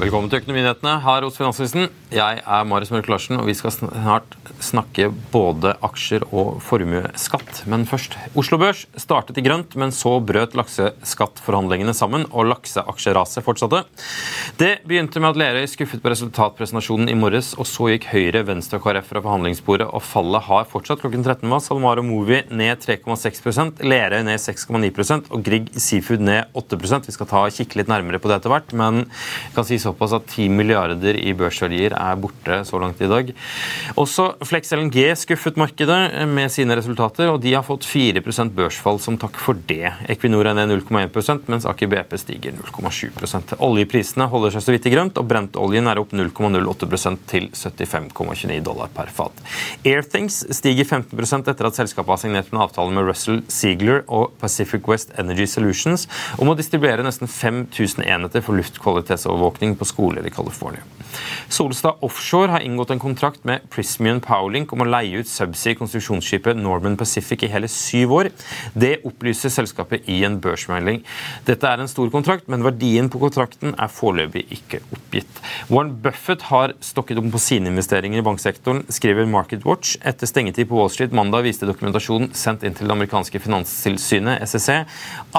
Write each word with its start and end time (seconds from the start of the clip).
Velkommen 0.00 0.30
til 0.32 0.40
Økonominyhetene 0.40 0.94
her 1.04 1.24
hos 1.26 1.34
Finansavisen. 1.36 1.90
Jeg 2.08 2.38
er 2.40 2.62
Marius 2.64 2.88
Mørk 2.88 3.10
Larsen, 3.10 3.36
og 3.36 3.44
vi 3.50 3.52
skal 3.52 3.74
snart 3.74 4.32
snakke 4.64 5.10
både 5.28 5.74
aksjer 5.84 6.24
og 6.30 6.62
formuesskatt. 6.64 7.66
Men 7.68 7.84
først. 7.84 8.16
Oslo 8.40 8.56
Børs 8.62 8.86
startet 8.96 9.36
i 9.36 9.44
grønt, 9.44 9.76
men 9.76 9.92
så 9.92 10.14
brøt 10.24 10.56
lakseskattforhandlingene 10.56 11.92
sammen, 11.96 12.24
og 12.32 12.48
lakseaksjeraset 12.48 13.44
fortsatte. 13.44 13.82
Det 14.56 14.70
begynte 14.88 15.20
med 15.20 15.34
at 15.34 15.40
Lerøy 15.42 15.68
skuffet 15.68 16.00
på 16.00 16.14
resultatpresentasjonen 16.14 17.12
i 17.12 17.18
morges, 17.20 17.52
og 17.60 17.68
så 17.68 17.90
gikk 17.92 18.08
Høyre, 18.14 18.42
Venstre 18.48 18.80
og 18.80 18.88
KrF 18.88 19.12
fra 19.12 19.24
forhandlingsbordet, 19.26 19.90
og 19.92 20.04
fallet 20.06 20.48
har 20.48 20.64
fortsatt. 20.72 21.04
Klokken 21.04 21.26
13 21.28 21.44
var 21.52 21.60
SalMar 21.60 22.00
og 22.00 22.08
Movi 22.08 22.40
ned 22.48 22.80
3,6% 22.86 23.84
Lerøy 23.84 24.24
ned 24.24 24.40
6,9% 24.40 25.28
og 25.28 25.44
Grieg 25.44 25.68
Seafood 25.76 26.24
ned 26.24 26.48
8% 26.56 27.12
Vi 27.12 27.18
skal 27.18 27.28
ta 27.28 27.44
kikke 27.52 27.82
litt 27.82 27.92
nærmere 27.92 28.22
på 28.22 28.32
det 28.32 28.40
etter 28.40 28.56
hvert, 28.56 28.72
men 28.72 29.04
jeg 29.04 29.54
kan 29.60 29.68
si 29.68 29.76
så 29.76 29.89
såpass 29.90 30.16
at 30.16 30.28
10 30.30 30.48
milliarder 30.54 31.18
i 31.18 31.34
børsverdier 31.36 31.94
er 31.98 32.18
borte 32.20 32.62
så 32.68 32.80
langt 32.80 33.00
i 33.02 33.10
dag. 33.10 33.32
Også 34.00 34.30
Flex 34.46 34.72
LNG 34.76 35.10
skuffet 35.18 35.58
markedet 35.60 36.00
med 36.30 36.52
sine 36.52 36.76
resultater, 36.78 37.30
og 37.32 37.40
de 37.44 37.54
har 37.56 37.66
fått 37.66 37.86
4% 37.88 38.54
børsfall 38.56 39.00
som 39.02 39.18
takk 39.20 39.38
for 39.40 39.58
det. 39.68 39.92
Equinor 40.10 40.48
er 40.50 40.56
ned 40.58 40.72
0,1% 40.72 41.50
mens 41.50 41.66
Aker 41.68 41.90
BP 41.90 42.16
stiger 42.20 42.56
0,7% 42.56 43.56
Oljeprisene 43.60 44.26
holder 44.30 44.54
seg 44.54 44.64
så 44.64 44.74
vidt 44.74 44.86
i 44.88 44.92
grønt, 44.94 45.18
og 45.20 45.28
brentoljen 45.30 45.88
er 45.90 46.00
opp 46.00 46.14
0,08% 46.16 47.24
til 47.30 47.48
75,29 47.54 48.60
dollar 48.66 48.90
per 48.94 49.10
fat. 49.14 49.36
Airthings 49.86 50.42
stiger 50.56 50.86
15% 50.86 51.50
etter 51.50 51.68
at 51.68 51.78
selskapet 51.78 52.14
har 52.14 52.22
signert 52.22 52.52
en 52.52 52.62
avtale 52.64 52.94
med 52.94 53.08
Russell 53.08 53.42
Ziegler 53.50 54.04
og 54.08 54.34
Pacific 54.40 54.86
West 54.90 55.14
Energy 55.20 55.46
Solutions 55.50 56.06
om 56.40 56.50
å 56.50 56.56
distribuere 56.58 57.04
nesten 57.06 57.30
5000 57.30 58.06
enheter 58.06 58.44
for 58.44 58.58
luftkvalitetsovervåkning 58.58 59.76
på 59.80 59.88
skoler 59.88 60.26
i 60.28 60.32
California. 60.34 60.84
Solstad 61.50 61.98
Offshore 62.06 62.52
har 62.54 62.64
inngått 62.64 62.92
en 62.94 63.02
kontrakt 63.02 63.44
med 63.48 63.64
Prismian 63.72 64.20
Powerlink 64.22 64.72
om 64.74 64.84
å 64.84 64.88
leie 64.88 65.22
ut 65.22 65.28
subsea 65.28 65.78
konstruksjonsskipet 65.78 66.58
Norman 66.60 66.98
Pacific 67.00 67.42
i 67.42 67.50
hele 67.50 67.68
syv 67.70 68.14
år. 68.20 68.30
Det 68.78 69.00
opplyser 69.08 69.52
selskapet 69.52 70.06
i 70.12 70.20
en 70.26 70.38
børsmelding. 70.42 71.02
Dette 71.48 71.66
er 71.66 71.82
en 71.82 71.90
stor 71.90 72.12
kontrakt, 72.12 72.46
men 72.52 72.64
verdien 72.66 73.10
på 73.10 73.22
kontrakten 73.22 73.74
er 73.74 73.90
foreløpig 73.90 74.44
ikke 74.60 74.82
oppgitt. 74.94 75.42
Warren 75.72 75.96
Buffett 76.04 76.46
har 76.50 76.76
stokket 76.84 77.18
om 77.18 77.32
på 77.32 77.42
sine 77.42 77.72
investeringer 77.72 78.20
i 78.22 78.26
banksektoren, 78.26 78.84
skriver 78.92 79.28
MarketWatch. 79.30 79.96
Etter 80.06 80.30
stengetid 80.30 80.70
på 80.70 80.78
Wall 80.78 80.92
Street 80.92 81.14
mandag 81.16 81.46
viste 81.48 81.68
dokumentasjonen 81.68 82.30
sendt 82.36 82.64
inn 82.66 82.76
til 82.76 82.86
det 82.86 82.94
amerikanske 82.94 83.42
finanstilsynet, 83.42 84.46
SEC, 84.50 84.84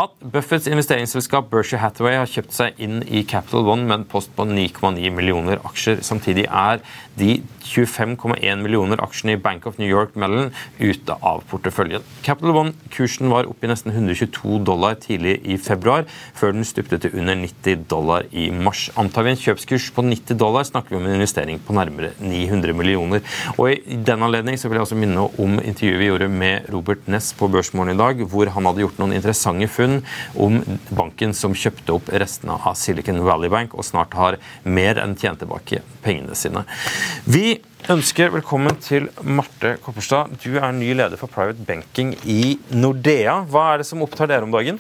at 0.02 0.18
Buffetts 0.34 0.70
investeringsselskap 0.72 1.50
Berkshire 1.52 1.82
Hathaway 1.84 2.18
har 2.20 2.30
kjøpt 2.30 2.56
seg 2.56 2.80
inn 2.82 3.02
i 3.08 3.24
Capital 3.28 3.68
One 3.70 3.88
med 3.88 4.02
en 4.02 4.08
post 4.12 4.31
på 4.36 4.46
9,9 4.48 5.12
millioner 5.14 5.62
aksjer. 5.68 6.02
Samtidig 6.06 6.48
er 6.48 6.82
de 7.20 7.42
25,1 7.72 8.62
millioner 8.62 9.02
aksjene 9.04 9.36
i 9.36 9.42
Bank 9.42 9.68
of 9.70 9.80
New 9.80 9.90
York 9.90 10.18
Mellon 10.20 10.52
ute 10.80 11.16
av 11.22 11.44
porteføljen. 11.52 12.04
Capital 12.26 12.58
One-kursen 12.64 13.32
var 13.32 13.48
oppe 13.50 13.68
i 13.68 13.72
nesten 13.72 13.94
122 13.94 14.60
dollar 14.68 14.98
tidlig 15.02 15.38
i 15.48 15.58
februar, 15.62 16.06
før 16.38 16.56
den 16.56 16.68
stupte 16.68 17.00
til 17.02 17.16
under 17.18 17.38
90 17.40 17.86
dollar 17.92 18.28
i 18.32 18.50
mars. 18.52 18.90
Antar 19.00 19.28
vi 19.28 19.34
en 19.34 19.42
kjøpskurs 19.42 19.90
på 19.96 20.06
90 20.06 20.40
dollar, 20.42 20.68
snakker 20.68 20.96
vi 20.96 21.00
om 21.00 21.08
en 21.08 21.18
investering 21.18 21.62
på 21.64 21.76
nærmere 21.78 22.14
900 22.20 22.76
millioner. 22.78 23.24
Og 23.58 23.72
I 23.72 24.00
den 24.06 24.26
anledning 24.26 24.60
så 24.60 24.70
vil 24.70 24.80
jeg 24.80 24.88
også 24.88 25.00
minne 25.00 25.28
om 25.42 25.58
intervjuet 25.60 26.02
vi 26.02 26.10
gjorde 26.10 26.30
med 26.32 26.70
Robert 26.74 27.08
Ness 27.12 27.32
på 27.38 27.50
Børsmorgen 27.52 27.96
i 27.96 28.00
dag, 28.00 28.24
hvor 28.32 28.52
han 28.56 28.68
hadde 28.68 28.86
gjort 28.86 29.00
noen 29.02 29.16
interessante 29.16 29.70
funn 29.72 30.00
om 30.42 30.60
banken 30.90 31.36
som 31.38 31.56
kjøpte 31.58 31.96
opp 31.96 32.12
restene 32.12 32.58
av 32.58 32.78
Silicon 32.80 33.22
Valley 33.26 33.52
Bank 33.52 33.76
og 33.78 33.86
snart 33.88 34.16
har 34.18 34.40
mer 34.64 35.00
enn 35.02 35.16
tjent 35.20 35.42
tilbake 35.42 35.82
pengene 36.04 36.36
sine. 36.38 36.66
Vi 37.30 37.61
ønsker 37.90 38.30
velkommen 38.30 38.76
til 38.84 39.08
Marte 39.26 39.74
Kopperstad. 39.82 40.36
Du 40.44 40.58
er 40.60 40.74
ny 40.76 40.92
leder 40.94 41.18
for 41.18 41.32
Private 41.32 41.64
Banking 41.66 42.14
i 42.30 42.60
Nordea. 42.76 43.40
Hva 43.50 43.72
er 43.72 43.82
det 43.82 43.88
som 43.90 44.04
opptar 44.06 44.30
dere 44.30 44.46
om 44.46 44.54
dagen? 44.54 44.78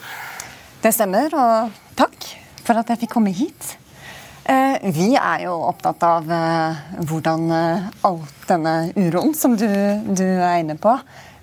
Det 0.81 0.91
stemmer, 0.93 1.33
og 1.33 1.95
takk 1.97 2.27
for 2.61 2.77
at 2.77 2.91
jeg 2.91 3.01
fikk 3.03 3.13
komme 3.15 3.33
hit. 3.33 3.73
Eh, 4.45 4.77
vi 4.93 5.11
er 5.15 5.47
jo 5.47 5.55
opptatt 5.69 6.03
av 6.05 6.29
eh, 6.29 6.79
hvordan 7.09 7.49
eh, 7.57 7.89
all 8.07 8.21
denne 8.49 8.75
uroen 8.97 9.35
som 9.37 9.57
du, 9.57 9.67
du 10.11 10.25
er 10.25 10.61
inne 10.61 10.77
på, 10.81 10.93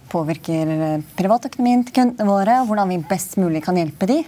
påvirker 0.08 1.02
privatøkonomien 1.18 1.84
til 1.84 1.98
kundene 2.00 2.30
våre, 2.30 2.62
og 2.62 2.70
hvordan 2.70 2.94
vi 2.94 3.02
best 3.10 3.36
mulig 3.40 3.60
kan 3.66 3.76
hjelpe 3.76 4.08
de 4.08 4.22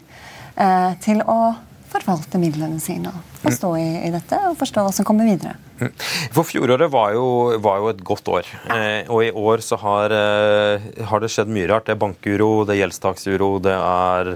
til 1.00 1.22
å 1.24 1.54
forvalte 1.88 2.36
midlene 2.42 2.76
sine 2.84 3.08
og 3.08 3.38
forstå 3.40 3.70
i, 3.80 3.86
i, 4.04 4.10
dette 4.12 4.36
og 4.50 4.58
forstå 4.60 4.84
hva 4.84 4.92
som 4.92 5.06
kommer 5.08 5.24
videre. 5.24 5.54
Mm. 5.80 5.92
For 6.34 6.44
Fjoråret 6.44 6.92
var 6.92 7.14
jo, 7.16 7.26
var 7.64 7.80
jo 7.80 7.90
et 7.90 8.04
godt 8.04 8.28
år. 8.28 8.52
Eh, 8.74 9.08
og 9.08 9.24
i 9.24 9.32
år 9.32 9.64
så 9.64 9.78
har, 9.80 10.12
eh, 10.12 10.90
har, 11.08 11.22
det 11.22 11.32
skjedd 11.32 11.50
mye 11.52 11.68
rart. 11.70 11.88
Det 11.88 11.96
er 11.96 12.02
bankuro, 12.04 12.52
det 12.68 12.76
er 12.76 12.82
gjeldstaksuro, 12.84 13.50
det 13.64 13.76
er 13.76 14.34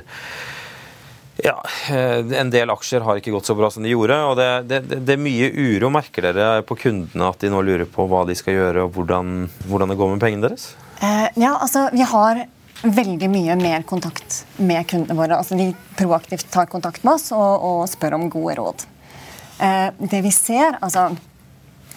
ja, 1.43 1.57
eh, 1.91 2.21
En 2.41 2.51
del 2.51 2.71
aksjer 2.71 3.03
har 3.05 3.19
ikke 3.19 3.35
gått 3.35 3.49
så 3.51 3.57
bra 3.59 3.71
som 3.71 3.83
de 3.83 3.93
gjorde. 3.93 4.17
og 4.25 4.37
Det, 4.39 4.49
det, 4.71 5.03
det 5.05 5.17
er 5.17 5.21
mye 5.21 5.51
uro. 5.53 5.91
Merker 5.93 6.31
dere 6.31 6.63
på 6.67 6.79
kundene 6.79 7.29
at 7.29 7.43
de 7.43 7.51
nå 7.53 7.63
lurer 7.67 7.89
på 7.91 8.07
hva 8.09 8.25
de 8.29 8.37
skal 8.39 8.57
gjøre 8.57 8.87
og 8.87 8.97
hvordan, 8.97 9.49
hvordan 9.69 9.93
det 9.93 9.99
går 10.01 10.15
med 10.15 10.23
pengene 10.23 10.49
deres? 10.49 10.73
Eh, 11.03 11.29
ja, 11.35 11.57
altså 11.59 11.89
Vi 11.93 12.07
har 12.07 12.47
veldig 12.85 13.29
mye 13.33 13.57
mer 13.57 13.85
kontakt 13.89 14.45
med 14.57 14.87
kundene 14.89 15.17
våre. 15.19 15.39
Altså, 15.41 15.59
de 15.59 15.73
proaktivt 15.99 16.51
tar 16.53 16.71
kontakt 16.71 17.05
med 17.05 17.17
oss 17.17 17.31
og, 17.35 17.65
og 17.65 17.87
spør 17.91 18.19
om 18.19 18.29
gode 18.33 18.59
råd. 18.61 18.87
Eh, 19.59 19.89
det 19.99 20.21
vi 20.25 20.33
ser 20.35 20.79
altså, 20.81 21.11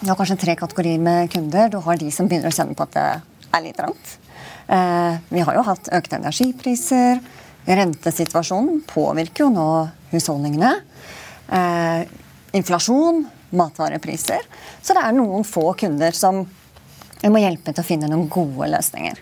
Du 0.00 0.08
har 0.08 0.16
kanskje 0.16 0.36
tre 0.38 0.54
kategorier 0.56 0.98
med 1.02 1.30
kunder. 1.32 1.68
Du 1.68 1.80
har 1.82 1.96
de 1.98 2.10
som 2.14 2.28
begynner 2.30 2.52
å 2.52 2.54
kjenne 2.54 2.76
på 2.78 2.84
at 2.86 2.94
det 2.94 3.06
er 3.50 3.62
litt 3.64 3.78
trangt. 3.78 4.12
Eh, 4.70 5.16
vi 5.32 5.42
har 5.42 5.56
jo 5.56 5.64
hatt 5.66 5.90
økte 5.98 6.20
energipriser. 6.20 7.18
Rentesituasjonen 7.66 8.84
påvirker 8.86 9.44
jo 9.44 9.48
nå 9.50 9.66
husholdningene. 10.12 10.70
Eh, 11.50 12.04
inflasjon, 12.54 13.24
matvarepriser. 13.50 14.46
Så 14.82 14.94
det 14.94 15.02
er 15.02 15.18
noen 15.18 15.42
få 15.44 15.72
kunder 15.80 16.14
som 16.14 16.44
vi 17.18 17.32
må 17.34 17.42
hjelpe 17.42 17.74
til 17.74 17.82
å 17.82 17.88
finne 17.88 18.10
noen 18.12 18.30
gode 18.30 18.70
løsninger. 18.70 19.18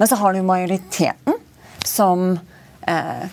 Men 0.00 0.10
så 0.10 0.18
har 0.18 0.34
du 0.34 0.42
majoriteten 0.42 1.38
som 1.86 2.32
eh, 2.82 3.28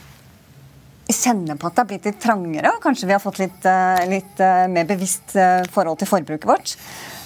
kjenner 1.25 1.59
på 1.59 1.67
at 1.67 1.75
det 1.75 1.83
har 1.83 1.89
blitt 1.89 2.07
litt 2.09 2.21
trangere. 2.21 2.71
og 2.75 2.83
Kanskje 2.83 3.09
vi 3.09 3.15
har 3.15 3.23
fått 3.23 3.41
litt, 3.41 3.67
eh, 3.67 4.05
litt 4.11 4.39
uh, 4.43 4.65
mer 4.71 4.87
bevisst 4.89 5.35
uh, 5.35 5.65
forhold 5.73 5.99
til 6.01 6.09
forbruket 6.09 6.47
vårt. 6.49 6.75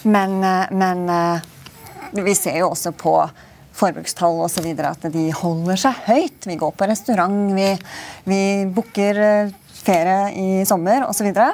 Men, 0.07 0.39
men 0.79 1.01
vi 2.15 2.31
ser 2.37 2.61
jo 2.61 2.69
også 2.71 2.93
på 2.95 3.13
forbrukstall 3.75 4.45
videre 4.63 4.93
at 4.95 5.03
de 5.11 5.25
holder 5.35 5.81
seg 5.81 6.05
høyt. 6.05 6.47
Vi 6.47 6.55
går 6.59 6.71
på 6.71 6.87
restaurant, 6.87 7.51
vi, 7.57 7.73
vi 8.23 8.39
booker 8.71 9.19
ferie 9.83 10.31
i 10.35 10.65
sommer 10.65 11.05
osv. 11.07 11.29
Så, 11.33 11.49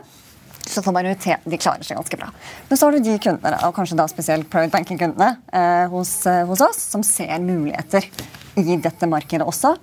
så 0.66 0.84
for 0.86 0.96
majoriteten 0.96 1.52
de 1.52 1.60
klarer 1.62 1.86
seg 1.86 2.00
ganske 2.00 2.20
bra. 2.20 2.32
Men 2.70 2.80
så 2.80 2.88
har 2.88 2.96
du 2.96 3.06
de 3.06 3.18
kundene, 3.22 3.60
og 3.68 3.76
kanskje 3.78 4.00
da 4.00 4.08
spesielt 4.12 4.50
private 4.52 4.74
banking-kundene 4.76 5.36
eh, 5.54 5.86
hos, 5.92 6.18
eh, 6.30 6.44
hos, 6.50 6.64
oss, 6.66 6.82
som 6.94 7.06
ser 7.06 7.38
muligheter 7.44 8.10
i 8.56 8.78
dette 8.82 9.10
markedet 9.10 9.48
også 9.48 9.76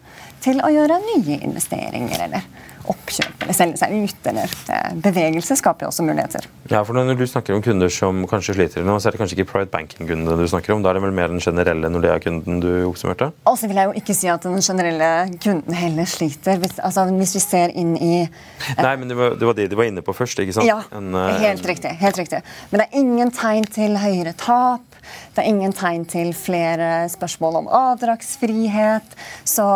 til 0.42 0.62
å 0.64 0.70
gjøre 0.72 1.00
nye 1.04 1.38
investeringer 1.44 2.26
eller 2.26 2.46
oppkjøp 2.90 3.44
eller 3.44 3.54
selge 3.54 3.78
seg 3.78 3.92
ut. 3.94 4.26
eller 4.30 4.54
eh, 4.74 4.94
Bevegelse 5.04 5.56
skaper 5.58 5.86
jo 5.86 5.90
også 5.92 6.04
muligheter. 6.06 6.46
Ja, 6.70 6.82
for 6.86 6.96
Når 6.96 7.14
du 7.18 7.26
snakker 7.30 7.54
om 7.54 7.62
kunder 7.62 7.92
som 7.92 8.24
kanskje 8.30 8.56
sliter 8.56 8.86
nå, 8.86 8.96
så 8.98 9.08
er 9.08 9.14
det 9.14 9.22
kanskje 9.22 9.38
ikke 9.38 9.50
private 9.52 9.72
banking-kundene 9.74 10.38
du 10.40 10.48
snakker 10.50 10.74
om? 10.74 10.82
Da 10.82 10.90
er 10.90 10.98
det 10.98 11.04
vel 11.04 11.14
mer 11.14 11.30
den 11.32 11.42
generelle 11.42 11.90
når 11.92 12.04
det 12.04 12.12
er 12.14 12.24
kunden 12.24 12.62
du 12.62 12.70
oppsummerte? 12.88 13.30
Og 13.46 13.58
så 13.60 13.70
vil 13.70 13.80
jeg 13.80 13.90
jo 13.90 14.02
ikke 14.02 14.16
si 14.18 14.30
at 14.32 14.46
den 14.48 14.64
generelle 14.64 15.10
kunden 15.42 15.78
heller 15.78 16.10
sliter. 16.10 16.58
Hvis, 16.62 16.78
altså, 16.82 17.06
hvis 17.12 17.36
vi 17.38 17.44
ser 17.44 17.74
inn 17.78 17.94
i 17.98 18.14
uh, 18.26 18.72
Nei, 18.82 18.96
men 19.00 19.12
det 19.12 19.18
var, 19.18 19.36
det 19.38 19.48
var, 19.48 19.58
de 19.58 19.68
de 19.72 19.78
var 19.78 19.90
inne 19.90 20.02
på 20.04 20.14
først, 20.16 20.42
ikke 20.42 20.56
sant? 20.58 20.68
Ja, 20.68 20.82
en, 20.94 21.12
uh, 21.14 21.28
helt 21.42 21.66
riktig. 21.66 21.94
helt 22.02 22.18
riktig. 22.18 22.42
Men 22.70 22.82
det 22.82 22.88
er 22.88 23.04
ingen 23.04 23.30
tegn 23.34 23.68
til 23.70 24.00
høyere 24.02 24.34
tap. 24.38 24.91
Det 25.34 25.42
er 25.42 25.50
ingen 25.50 25.74
tegn 25.76 26.04
til 26.08 26.32
flere 26.36 27.08
spørsmål 27.12 27.62
om 27.62 27.70
avdragsfrihet. 27.72 29.16
Så 29.44 29.66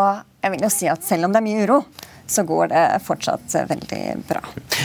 jeg 0.42 0.54
vil 0.54 0.66
jo 0.66 0.72
si 0.72 0.90
at 0.90 1.04
selv 1.06 1.26
om 1.26 1.34
det 1.34 1.42
er 1.42 1.46
mye 1.46 1.64
uro, 1.66 1.80
så 2.26 2.42
går 2.42 2.70
det 2.72 2.84
fortsatt 3.06 3.54
veldig 3.68 4.00
bra. 4.26 4.40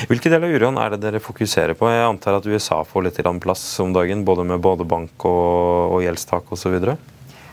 Hvilke 0.10 0.30
deler 0.30 0.46
av 0.46 0.56
uroen 0.56 0.78
er 0.78 0.94
det 0.94 1.02
dere 1.02 1.22
fokuserer 1.24 1.78
på? 1.78 1.90
Jeg 1.90 2.06
antar 2.06 2.38
at 2.38 2.46
USA 2.46 2.84
får 2.86 3.08
litt 3.08 3.22
plass 3.42 3.64
om 3.82 3.94
dagen, 3.94 4.26
både 4.26 4.46
med 4.46 4.62
både 4.62 4.86
bank 4.86 5.26
og, 5.26 5.98
og 5.98 6.04
gjeldstak 6.06 6.54
osv.? 6.54 6.78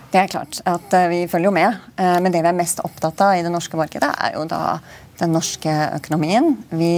Det 0.09 0.21
er 0.21 0.31
klart 0.33 0.61
at 0.65 0.95
eh, 0.97 1.09
vi 1.13 1.25
følger 1.29 1.51
jo 1.51 1.57
med. 1.57 1.81
Eh, 1.97 2.19
men 2.21 2.33
det 2.33 2.41
vi 2.45 2.49
er 2.49 2.57
mest 2.57 2.81
opptatt 2.85 3.21
av 3.25 3.37
i 3.37 3.43
det 3.45 3.53
norske 3.53 3.77
markedet, 3.81 4.09
er 4.09 4.37
jo 4.37 4.45
da 4.49 4.79
den 5.21 5.35
norske 5.37 5.75
økonomien. 5.99 6.55
Vi, 6.71 6.93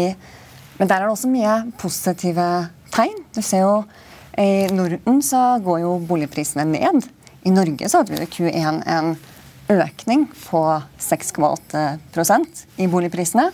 men 0.79 0.91
der 0.91 1.01
er 1.01 1.09
det 1.09 1.15
også 1.15 1.31
mye 1.31 1.57
positive 1.81 2.47
tegn. 2.95 3.19
Du 3.35 3.43
ser 3.43 3.67
jo 3.67 3.75
I 4.39 4.69
Norden 4.73 5.23
så 5.23 5.59
går 5.65 5.83
jo 5.85 5.97
boligprisene 6.07 6.65
ned. 6.69 7.07
I 7.43 7.53
Norge 7.55 7.89
så 7.89 8.03
hadde 8.03 8.15
vi 8.15 8.23
i 8.25 8.31
Q1 8.31 8.83
en 8.87 9.15
økning 9.71 10.27
på 10.35 10.63
6,8% 11.01 12.65
i 12.83 12.89
boligprisene. 12.91 13.49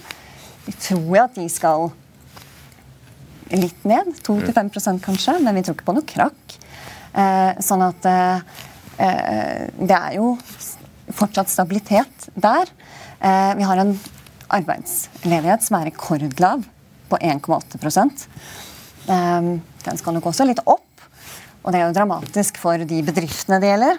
Vi 0.67 0.75
tror 0.75 1.23
at 1.26 1.37
de 1.38 1.46
skal 1.52 1.90
litt 3.55 3.84
ned. 3.87 4.12
2-5% 4.26 5.02
kanskje, 5.05 5.38
men 5.43 5.55
vi 5.56 5.64
tror 5.67 5.76
ikke 5.78 5.88
på 5.88 5.96
noe 5.96 6.08
krakk. 6.08 6.56
Eh, 7.17 7.52
sånn 7.64 7.84
at 7.87 8.08
eh, 8.11 8.56
det 9.79 9.96
er 9.96 10.17
jo 10.19 10.34
fortsatt 11.17 11.52
stabilitet 11.52 12.31
der. 12.34 12.72
Eh, 13.20 13.52
vi 13.56 13.67
har 13.69 13.81
en 13.81 13.94
arbeidsledighet 14.56 15.64
som 15.64 15.79
er 15.81 15.90
rekordlav, 15.90 16.67
på 17.06 17.19
1,8 17.22 17.76
eh, 17.79 17.81
Den 19.06 19.99
skal 20.00 20.17
nok 20.17 20.29
også 20.32 20.47
litt 20.49 20.62
opp. 20.67 20.82
Og 21.67 21.73
det 21.75 21.81
er 21.81 21.88
jo 21.88 21.97
dramatisk 21.97 22.58
for 22.62 22.79
de 22.79 23.00
bedriftene 23.06 23.58
det 23.62 23.73
gjelder. 23.73 23.99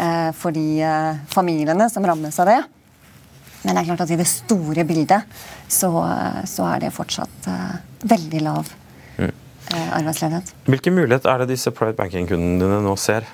Eh, 0.00 0.30
for 0.36 0.54
de 0.54 0.80
eh, 0.84 1.16
familiene 1.28 1.88
som 1.92 2.04
rammes 2.06 2.38
av 2.40 2.48
det. 2.48 2.60
Men 3.62 3.74
det 3.76 3.82
er 3.82 3.88
klart 3.90 4.04
at 4.06 4.12
i 4.14 4.18
det 4.20 4.28
store 4.28 4.84
bildet 4.88 5.40
så, 5.68 5.90
eh, 6.06 6.42
så 6.48 6.68
er 6.70 6.86
det 6.86 6.94
fortsatt 6.96 7.48
veldig 8.08 8.40
lav 8.46 8.68
mm. 9.18 9.32
arbeidsledighet. 9.98 10.54
Hvilken 10.72 10.96
mulighet 10.96 11.28
er 11.28 11.42
det 11.42 11.50
disse 11.52 11.72
private 11.76 11.98
banking-kundene 12.00 12.62
dine 12.62 12.80
nå 12.86 12.94
ser? 13.00 13.28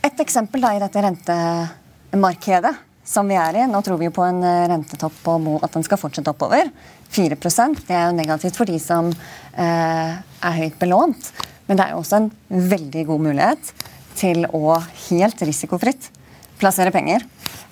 Et 0.00 0.22
eksempel 0.24 0.64
da 0.64 0.72
i 0.72 0.80
dette 0.80 1.04
rentemarkedet 1.04 2.72
som 3.10 3.28
vi 3.30 3.38
er 3.38 3.58
i. 3.58 3.66
Nå 3.66 3.82
tror 3.82 3.98
vi 3.98 4.06
jo 4.06 4.14
på 4.14 4.24
en 4.24 4.40
rentetopp 4.70 5.28
og 5.32 5.64
at 5.66 5.74
den 5.74 5.86
skal 5.86 5.98
fortsette 6.00 6.30
oppover. 6.30 6.70
4% 7.10 7.86
Det 7.88 7.96
er 7.96 8.06
jo 8.06 8.16
negativt 8.16 8.58
for 8.58 8.70
de 8.70 8.78
som 8.78 9.10
eh, 9.10 10.12
er 10.20 10.58
høyt 10.60 10.78
belånt. 10.78 11.32
Men 11.66 11.78
det 11.78 11.86
er 11.86 11.94
jo 11.94 12.02
også 12.04 12.20
en 12.20 12.30
veldig 12.70 13.04
god 13.08 13.26
mulighet 13.26 13.72
til 14.18 14.46
å 14.46 14.78
helt 15.08 15.42
risikofritt 15.46 16.10
plassere 16.60 16.92
penger 16.94 17.24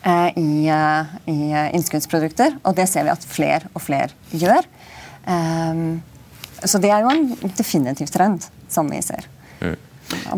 eh, 0.03 0.39
i, 0.39 0.51
eh, 0.73 1.17
i, 1.31 1.39
innskuddsprodukter. 1.77 2.61
Og 2.65 2.77
det 2.79 2.89
ser 2.91 3.07
vi 3.07 3.15
at 3.15 3.27
flere 3.27 3.71
og 3.75 3.85
flere 3.85 4.15
gjør. 4.33 4.67
Um, 5.29 5.99
så 6.65 6.81
det 6.83 6.91
er 6.91 7.05
jo 7.05 7.11
en 7.13 7.53
definitiv 7.59 8.09
trend 8.11 8.47
som 8.73 8.89
vi 8.91 9.03
ser. 9.05 9.29
Mm. 9.61 9.77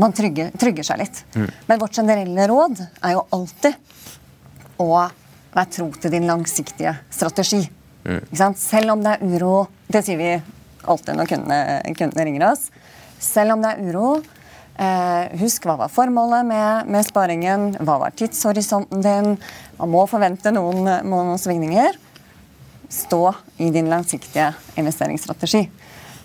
Man 0.02 0.16
trygger, 0.16 0.50
trygger, 0.58 0.84
seg 0.86 0.98
litt. 1.04 1.22
Mm. 1.36 1.46
Men 1.68 1.80
vårt 1.80 2.00
generelle 2.00 2.48
råd 2.50 2.80
er 2.82 3.14
jo 3.14 3.22
alltid 3.36 3.76
å 4.80 4.88
være 5.54 5.68
tro 5.76 5.90
til 6.00 6.14
din 6.14 6.28
langsiktige 6.30 6.96
strategi. 7.12 7.62
Mm. 8.04 8.54
Selv 8.56 8.94
om 8.94 9.02
det 9.04 9.18
er 9.18 9.24
uro 9.28 9.66
Det 9.92 10.00
sier 10.06 10.16
vi 10.16 10.28
alltid 10.88 11.18
når 11.18 11.26
kundene, 11.28 11.80
kundene 11.98 12.24
ringer 12.24 12.46
oss. 12.48 12.70
Selv 13.20 13.52
om 13.52 13.64
det 13.64 13.74
er 13.74 13.90
uro, 13.90 14.20
Eh, 14.80 15.40
husk 15.42 15.66
hva 15.68 15.74
var 15.76 15.90
formålet 15.92 16.46
med, 16.48 16.86
med, 16.88 17.04
sparingen, 17.04 17.74
hva 17.84 17.98
var 18.00 18.14
tidshorisonten 18.16 19.02
din. 19.04 19.34
Man 19.76 19.92
må 19.92 20.06
forvente 20.08 20.52
noen, 20.56 20.86
noen 21.04 21.40
svingninger. 21.40 21.98
Stå 22.90 23.20
i 23.60 23.68
din 23.74 23.90
langsiktige 23.92 24.48
investeringsstrategi. 24.80 25.66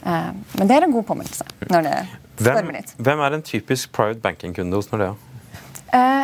Eh, 0.05 0.29
men 0.55 0.71
det 0.71 0.77
er 0.77 0.87
en 0.87 0.95
god 0.95 1.07
påminnelse 1.09 1.49
når 1.67 1.89
det 1.89 1.97
stormer 2.45 2.79
litt. 2.79 2.95
Hvem 2.95 3.25
er 3.25 3.35
en 3.35 3.43
typisk 3.43 3.91
private 3.95 4.23
banking-kunde 4.23 4.79
hos 4.79 4.87
Nordea? 4.93 5.17
Eh, 5.91 6.23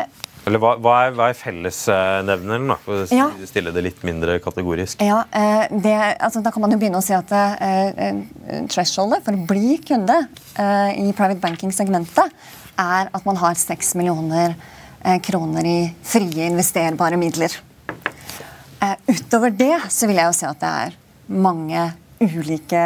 eller 0.49 0.57
hva, 0.57 0.71
hva, 0.81 0.95
er, 1.05 1.11
hva 1.13 1.27
er 1.29 1.37
fellesnevneren, 1.37 2.73
for 2.81 3.03
å 3.03 3.07
ja. 3.13 3.27
stille 3.45 3.73
det 3.75 3.83
litt 3.85 4.01
mindre 4.07 4.39
kategorisk? 4.41 5.03
Ja, 5.05 5.21
eh, 5.37 5.67
det, 5.69 5.93
altså, 6.17 6.41
Da 6.41 6.53
kan 6.53 6.63
man 6.65 6.73
jo 6.73 6.79
begynne 6.81 7.01
å 7.01 7.05
si 7.05 7.13
at 7.17 7.29
eh 7.35 8.13
thresholdet 8.71 9.23
for 9.25 9.37
å 9.37 9.45
bli 9.47 9.77
kunde 9.85 10.15
uh, 10.57 10.91
i 10.97 11.11
private 11.15 11.39
banking-segmentet 11.43 12.33
er 12.81 13.11
at 13.13 13.27
man 13.27 13.37
har 13.39 13.57
6 13.59 13.93
millioner 13.99 14.55
uh, 14.55 15.17
kroner 15.23 15.67
i 15.67 15.79
frie 16.03 16.49
investerbare 16.49 17.19
midler. 17.21 17.53
Utover 19.05 19.53
det 19.53 19.75
så 19.93 20.07
vil 20.09 20.17
jeg 20.17 20.25
jo 20.25 20.37
si 20.39 20.47
at 20.49 20.61
det 20.61 20.69
er 20.85 20.95
mange 21.29 21.83
ulike 22.21 22.81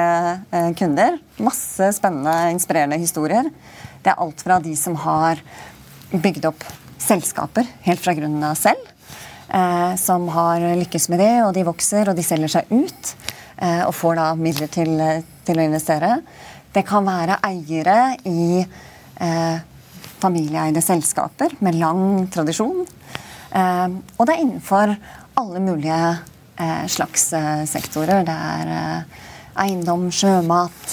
kunder. 0.75 1.15
Masse 1.39 1.87
spennende, 1.95 2.51
inspirerende 2.51 2.99
historier. 2.99 3.47
Det 4.03 4.11
er 4.11 4.19
alt 4.19 4.43
fra 4.43 4.59
de 4.63 4.75
som 4.79 4.97
har 5.05 5.39
bygd 6.11 6.49
opp 6.51 6.67
selskaper 7.01 7.67
helt 7.85 8.01
fra 8.03 8.15
grunnen 8.17 8.43
av 8.43 8.57
selv. 8.59 8.91
Eh, 9.47 9.95
som 9.95 10.27
har 10.33 10.63
lykkes 10.81 11.09
med 11.13 11.21
det, 11.21 11.33
og 11.45 11.53
de 11.55 11.65
vokser 11.67 12.09
og 12.09 12.17
de 12.17 12.25
selger 12.25 12.51
seg 12.57 12.71
ut. 12.73 13.13
Eh, 13.57 13.83
og 13.85 13.93
får 13.95 14.17
da 14.19 14.31
midler 14.39 14.71
til, 14.71 14.97
til, 15.45 15.61
å 15.61 15.67
investere. 15.69 16.17
Det 16.75 16.83
kan 16.87 17.05
være 17.07 17.39
eiere 17.45 17.99
i 18.27 18.59
eh, 18.59 19.57
familieeide 20.19 20.81
selskaper 20.83 21.55
med 21.63 21.77
lang 21.79 22.25
tradisjon. 22.33 22.83
Eh, 23.55 23.87
og 24.17 24.27
det 24.27 24.35
er 24.35 24.43
innenfor 24.43 24.95
alle 25.39 25.61
mulige 25.63 26.01
eh, 26.59 26.85
slags 26.91 27.31
eh, 27.37 27.63
sektorer. 27.69 28.25
Det 28.27 28.35
er 28.35 29.05
eiendom, 29.55 30.09
sjømat, 30.11 30.89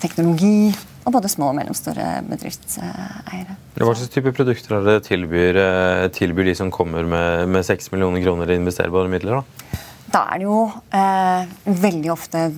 teknologi 0.00 0.70
og 1.06 1.14
både 1.14 1.30
små 1.30 1.52
og 1.52 1.58
mellomstore 1.60 2.06
bedriftseiere. 2.26 3.56
Hva 3.78 3.92
slags 3.94 4.10
type 4.10 4.32
produkter 4.34 4.74
er 4.80 4.86
det 4.88 4.96
tilbyr, 5.06 5.58
eh, 5.62 6.06
tilbyr 6.14 6.50
de 6.50 6.54
som 6.58 6.72
kommer 6.74 7.06
med, 7.06 7.46
med 7.54 7.66
6 7.66 7.92
millioner 7.94 8.24
kroner 8.24 8.50
i 8.50 8.56
investerbare 8.58 9.10
midler? 9.12 9.38
Da, 9.38 9.82
da 10.16 10.24
er 10.32 10.42
det 10.42 10.48
jo 10.48 10.62
eh, 10.90 11.52
veldig 11.86 12.10
ofte 12.14 12.48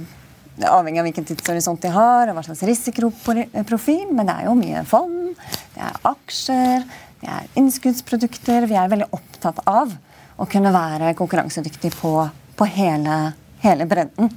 avhengig 0.65 1.03
av 1.03 1.07
hvilken 1.07 1.27
tidshorisont 1.29 1.85
de 1.85 1.91
har, 1.95 2.31
og 2.31 2.39
hva 2.39 2.45
slags 2.47 2.65
risikoprofil, 2.67 4.09
men 4.11 4.27
det 4.27 4.35
er 4.35 4.49
jo 4.49 4.57
mye 4.59 4.85
fond, 4.89 5.29
det 5.77 5.85
er 5.85 6.01
aksjer, 6.09 6.87
det 7.21 7.31
er 7.35 7.51
innskuddsprodukter. 7.59 8.67
Vi 8.71 8.79
er 8.79 8.91
veldig 8.91 9.11
opptatt 9.15 9.61
av 9.69 9.93
å 10.39 10.47
kunne 10.51 10.73
være 10.75 11.15
konkurransedyktig 11.19 11.93
på, 11.99 12.13
på 12.59 12.69
hele, 12.79 13.19
hele, 13.65 13.87
bredden. 13.91 14.33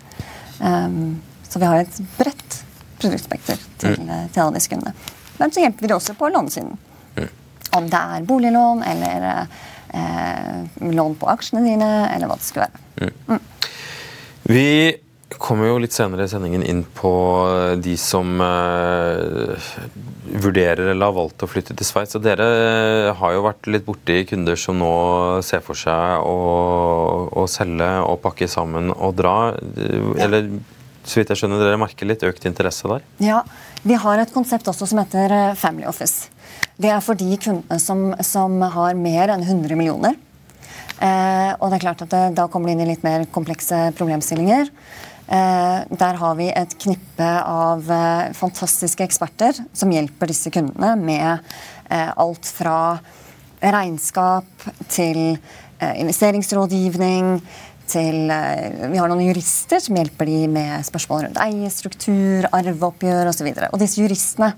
Um, 0.60 1.22
så 1.48 1.62
vi 1.62 1.70
har 1.70 1.82
et 1.82 2.01
bredt 2.18 2.62
produktspekter 3.01 3.60
til, 3.81 3.98
mm. 4.00 4.10
Eh, 4.10 4.24
til 4.31 4.46
alle 4.46 4.58
disse 4.58 4.72
kundene. 4.72 4.96
Men 5.41 5.53
så 5.53 5.63
hjelper 5.63 5.86
vi 5.86 5.91
det 5.91 5.98
også 5.98 6.17
på 6.20 6.29
lånesiden. 6.31 6.74
Mm. 7.17 7.29
Om 7.77 7.91
det 7.91 8.01
er 8.15 8.27
boliglån 8.29 8.84
eller 8.88 9.29
eh, 9.38 10.91
lån 10.91 11.15
på 11.22 11.29
aksjene 11.31 11.63
dine, 11.65 11.93
eller 12.12 12.29
hva 12.29 12.38
det 12.39 12.48
skulle 12.48 12.67
være. 12.67 12.84
Mm. 13.01 13.15
mm. 13.34 13.48
Vi 14.51 14.67
kommer 15.41 15.70
jo 15.70 15.79
litt 15.81 15.96
senere 15.96 16.25
i 16.25 16.31
sendingen 16.31 16.63
inn 16.67 16.81
på 16.98 17.12
de 17.81 17.93
som 18.00 18.41
eh, 18.43 19.70
vurderer 20.41 20.91
eller 20.91 21.08
har 21.08 21.15
valgt 21.15 21.46
å 21.46 21.50
flytte 21.50 21.75
til 21.77 21.88
Sveits. 21.88 22.17
Dere 22.24 23.13
har 23.17 23.36
jo 23.36 23.46
vært 23.46 23.70
litt 23.72 23.88
borti 23.88 24.22
kunder 24.29 24.60
som 24.60 24.79
nå 24.81 24.91
ser 25.46 25.63
for 25.65 25.79
seg 25.79 26.25
å, 26.25 26.36
å 27.31 27.48
selge 27.50 27.89
og 28.03 28.22
pakke 28.25 28.50
sammen 28.51 28.91
og 28.93 29.17
dra. 29.22 29.38
Ja. 30.20 30.43
Så 31.03 31.20
vidt 31.20 31.31
jeg 31.34 31.41
skjønner 31.41 31.62
dere 31.62 31.79
merker 31.81 32.08
litt 32.08 32.24
økt 32.27 32.46
interesse 32.50 32.89
der? 32.89 33.05
Ja, 33.24 33.41
Vi 33.81 33.98
har 33.98 34.22
et 34.22 34.34
konsept 34.34 34.67
også 34.70 34.86
som 34.86 35.00
heter 35.01 35.34
eh, 35.34 35.53
Family 35.58 35.88
Office. 35.89 36.29
Det 36.77 36.91
er 36.93 37.01
for 37.01 37.17
de 37.17 37.38
kundene 37.41 37.79
som, 37.81 38.12
som 38.22 38.60
har 38.62 38.98
mer 38.98 39.34
enn 39.34 39.41
100 39.41 39.77
millioner. 39.79 40.17
Eh, 41.01 41.51
og 41.58 41.72
det 41.72 41.79
er 41.79 41.86
klart 41.88 42.03
at 42.05 42.12
det, 42.13 42.22
Da 42.38 42.46
kommer 42.51 42.70
de 42.70 42.75
inn 42.75 42.84
i 42.86 42.91
litt 42.91 43.05
mer 43.05 43.25
komplekse 43.34 43.89
problemstillinger. 43.98 44.70
Der 45.31 46.17
har 46.20 46.34
vi 46.36 46.50
et 46.51 46.74
knippe 46.75 47.27
av 47.48 47.86
fantastiske 48.36 49.05
eksperter 49.05 49.62
som 49.72 49.93
hjelper 49.93 50.27
disse 50.27 50.51
kundene 50.51 50.89
med 51.00 51.53
alt 52.20 52.50
fra 52.51 52.98
regnskap 53.63 54.65
til 54.91 55.38
investeringsrådgivning 55.79 57.38
til 57.91 58.31
Vi 58.31 59.00
har 59.00 59.12
noen 59.12 59.25
jurister 59.25 59.81
som 59.83 59.98
hjelper 60.00 60.29
de 60.29 60.39
med 60.51 60.86
spørsmål 60.88 61.25
rundt 61.27 61.41
eierstruktur, 61.43 62.48
arveoppgjør 62.55 63.31
osv. 63.31 63.50
Og, 63.51 63.65
og 63.71 63.81
disse 63.81 64.01
juristene 64.01 64.53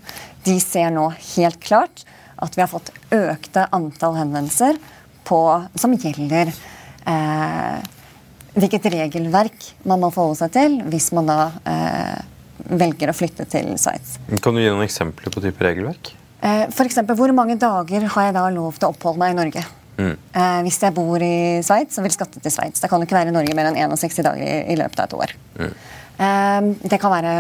de 0.46 0.60
ser 0.62 0.94
nå 0.94 1.10
helt 1.36 1.60
klart 1.64 2.06
at 2.44 2.58
vi 2.58 2.64
har 2.64 2.72
fått 2.72 2.92
økte 3.14 3.68
antall 3.76 4.18
henvendelser 4.20 4.80
på, 5.24 5.40
som 5.80 5.96
gjelder 5.96 6.52
eh, 6.52 7.78
hvilket 8.54 8.90
regelverk 8.94 9.70
man 9.88 10.04
må 10.04 10.12
forholde 10.14 10.42
seg 10.44 10.54
til 10.56 10.80
hvis 10.92 11.12
man 11.16 11.30
da 11.30 11.40
eh, 11.70 12.18
velger 12.74 13.12
å 13.12 13.16
flytte 13.16 13.48
til 13.50 13.72
Sveits. 13.80 14.18
Kan 14.44 14.56
du 14.56 14.64
gi 14.64 14.70
noen 14.70 14.86
eksempler 14.86 15.34
på 15.34 15.44
type 15.44 15.66
regelverk? 15.66 16.14
Eh, 16.44 16.68
F.eks. 16.70 17.00
hvor 17.16 17.34
mange 17.36 17.58
dager 17.60 18.10
har 18.16 18.30
jeg 18.30 18.36
da 18.36 18.50
lov 18.54 18.78
til 18.78 18.90
å 18.90 18.94
oppholde 18.94 19.24
meg 19.24 19.34
i 19.34 19.40
Norge? 19.40 19.64
Mm. 19.98 20.16
Eh, 20.34 20.60
hvis 20.66 20.80
jeg 20.82 20.96
bor 20.96 21.22
i 21.22 21.62
Sveits 21.66 22.00
og 22.00 22.08
vil 22.08 22.16
skatte 22.16 22.42
til 22.42 22.54
Sveits. 22.54 22.82
Da 22.82 22.90
kan 22.90 23.02
du 23.02 23.08
ikke 23.08 23.18
være 23.18 23.34
i 23.34 23.36
Norge 23.36 23.56
mer 23.58 23.70
enn 23.70 23.78
61 23.94 24.26
dager 24.26 24.44
i, 24.44 24.58
i 24.74 24.78
løpet 24.80 25.04
av 25.04 25.08
et 25.08 25.16
år. 25.20 25.36
Mm. 25.60 25.74
Eh, 26.26 26.90
det 26.90 27.00
kan 27.02 27.14
være 27.14 27.36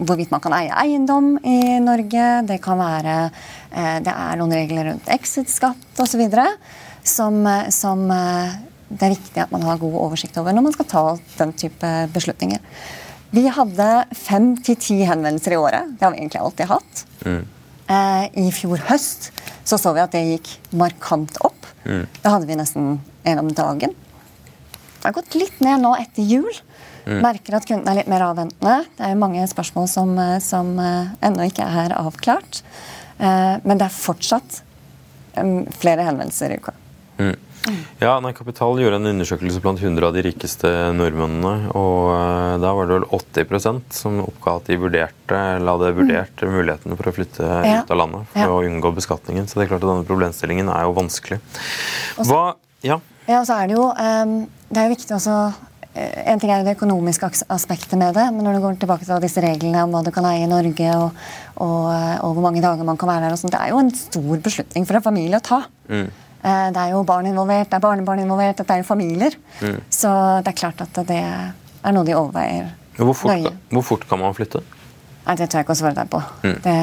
hvorvidt 0.00 0.32
man 0.32 0.40
kan 0.40 0.54
eie 0.56 0.72
eiendom 0.84 1.34
i 1.44 1.78
Norge. 1.82 2.28
Det 2.48 2.60
kan 2.64 2.80
være 2.80 3.16
eh, 3.26 3.98
Det 4.06 4.14
er 4.14 4.40
noen 4.40 4.56
regler 4.56 4.92
rundt 4.92 5.10
exit-skatt 5.12 6.02
osv. 6.02 6.24
Som, 7.10 7.42
som 7.72 8.02
det 8.10 9.06
er 9.06 9.14
viktig 9.14 9.40
at 9.40 9.52
man 9.54 9.62
har 9.64 9.78
god 9.80 9.94
oversikt 10.02 10.36
over 10.36 10.52
når 10.52 10.66
man 10.66 10.74
skal 10.76 10.88
ta 10.88 11.04
den 11.38 11.54
type 11.56 11.92
beslutninger. 12.14 12.60
Vi 13.30 13.46
hadde 13.46 13.86
fem 14.18 14.52
til 14.58 14.76
ti 14.76 14.98
henvendelser 15.06 15.54
i 15.54 15.58
året. 15.58 15.94
Det 15.96 16.04
har 16.04 16.12
vi 16.12 16.20
egentlig 16.20 16.42
alltid 16.42 16.70
hatt. 16.70 17.02
Mm. 17.24 17.44
I 18.42 18.50
fjor 18.54 18.82
høst 18.90 19.30
så, 19.64 19.78
så 19.78 19.94
vi 19.94 20.02
at 20.02 20.14
det 20.14 20.26
gikk 20.26 20.50
markant 20.76 21.38
opp. 21.46 21.59
Mm. 21.84 22.06
Da 22.22 22.34
hadde 22.34 22.48
vi 22.48 22.58
nesten 22.58 23.00
en 23.24 23.42
om 23.42 23.50
dagen. 23.52 23.94
Det 25.00 25.08
har 25.08 25.16
gått 25.16 25.34
litt 25.38 25.60
ned 25.64 25.80
nå 25.80 25.94
etter 25.96 26.26
jul. 26.28 26.52
Mm. 27.06 27.20
Merker 27.24 27.56
at 27.56 27.68
kundene 27.68 27.94
er 27.94 28.00
litt 28.02 28.10
mer 28.12 28.24
avventende. 28.26 28.82
Det 28.96 29.06
er 29.06 29.14
jo 29.14 29.20
mange 29.22 29.46
spørsmål 29.48 29.88
som, 29.88 30.12
eh, 30.20 30.36
som 30.44 30.74
uh, 30.76 31.12
ennå 31.24 31.48
ikke 31.48 31.64
er 31.64 31.94
avklart. 31.96 32.60
Uh, 33.16 33.56
men 33.64 33.80
det 33.80 33.88
er 33.88 33.96
fortsatt 33.96 34.60
flere 35.80 36.04
henvendelser 36.04 36.52
i 36.52 36.58
uka. 36.60 36.74
Mm. 37.20 37.36
Ja, 38.00 38.14
nei, 38.24 38.32
Kapital 38.36 38.78
gjorde 38.80 38.98
en 39.00 39.10
undersøkelse 39.10 39.60
blant 39.62 39.82
100 39.82 40.06
av 40.06 40.14
de 40.16 40.24
rikeste 40.24 40.70
nordmennene. 40.96 41.70
og 41.76 42.10
uh, 42.14 42.56
Da 42.62 42.72
var 42.76 42.88
det 42.88 42.98
vel 42.98 43.08
80% 43.20 43.96
som 43.96 44.20
oppga 44.24 44.56
at 44.60 44.70
de 44.70 44.78
vurderte 44.80 45.40
eller 45.58 45.76
hadde 45.76 45.92
vurdert 45.98 46.44
mm. 46.44 46.54
muligheten 46.56 46.96
for 46.96 47.10
å 47.10 47.14
flytte 47.16 47.48
ja. 47.66 47.80
ut 47.82 47.92
av 47.92 48.00
landet 48.00 48.30
for 48.32 48.46
ja. 48.46 48.52
å 48.54 48.62
unngå 48.66 48.94
beskatningen. 48.96 49.48
Så 49.48 49.60
det 49.60 49.66
er 49.66 49.74
klart 49.74 49.84
at 49.84 49.92
denne 49.92 50.08
problemstillingen 50.08 50.72
er 50.72 50.86
jo 50.88 50.96
vanskelig. 50.96 51.40
Hva, 52.22 52.44
ja. 52.86 53.00
ja, 53.28 53.42
så 53.44 53.60
er 53.60 53.68
det 53.68 53.76
jo 53.76 53.90
um, 53.90 54.38
det 54.70 54.80
er 54.80 54.88
jo 54.88 54.96
viktig 54.96 55.18
også 55.18 55.40
en 55.90 56.38
ting 56.38 56.52
er 56.54 56.62
det 56.62 56.76
økonomiske 56.76 57.26
aspektet 57.50 57.98
med 57.98 58.14
det, 58.14 58.28
men 58.30 58.44
når 58.46 58.56
du 58.56 58.62
går 58.62 58.76
tilbake 58.78 59.06
til 59.06 59.22
disse 59.24 59.42
reglene 59.42 59.82
om 59.82 59.90
hva 59.90 60.04
du 60.06 60.12
kan 60.14 60.28
eie 60.30 60.44
i 60.44 60.50
Norge, 60.50 60.86
og, 60.94 61.16
og, 61.58 61.86
og 62.22 62.36
hvor 62.36 62.44
mange 62.44 62.62
dager 62.62 62.86
man 62.86 62.98
kan 63.00 63.10
være 63.10 63.26
der, 63.26 63.34
og 63.34 63.40
sånt, 63.40 63.56
det 63.56 63.62
er 63.64 63.72
jo 63.72 63.80
en 63.82 63.90
stor 63.98 64.44
beslutning 64.44 64.86
for 64.86 65.00
en 65.00 65.06
familie 65.08 65.40
å 65.40 65.44
ta. 65.50 65.64
Mm. 65.90 66.06
Eh, 66.40 66.66
det 66.74 66.82
er 66.82 66.92
jo 66.94 67.04
barn 67.06 67.28
involvert, 67.28 67.68
det 67.70 67.78
er 67.78 67.84
barnebarn 67.84 68.22
involvert, 68.24 68.58
dette 68.60 68.76
er 68.76 68.82
jo 68.82 68.88
familier. 68.88 69.36
Mm. 69.60 69.80
Så 69.92 70.10
det 70.44 70.54
er 70.54 70.60
klart 70.60 70.84
at 70.84 71.00
det 71.08 71.20
er 71.20 71.96
noe 71.96 72.06
de 72.06 72.16
overveier 72.16 72.76
hvor 73.00 73.16
fort, 73.16 73.32
nøye. 73.32 73.54
Hvor 73.72 73.84
fort 73.86 74.04
kan 74.08 74.20
man 74.20 74.34
flytte? 74.36 74.60
Nei, 75.24 75.36
Det 75.36 75.48
tør 75.48 75.60
jeg 75.60 75.64
ikke 75.64 75.76
å 75.76 75.80
svare 75.80 75.96
deg 75.96 76.10
på. 76.12 76.20
Mm. 76.44 76.56
Det 76.64 76.76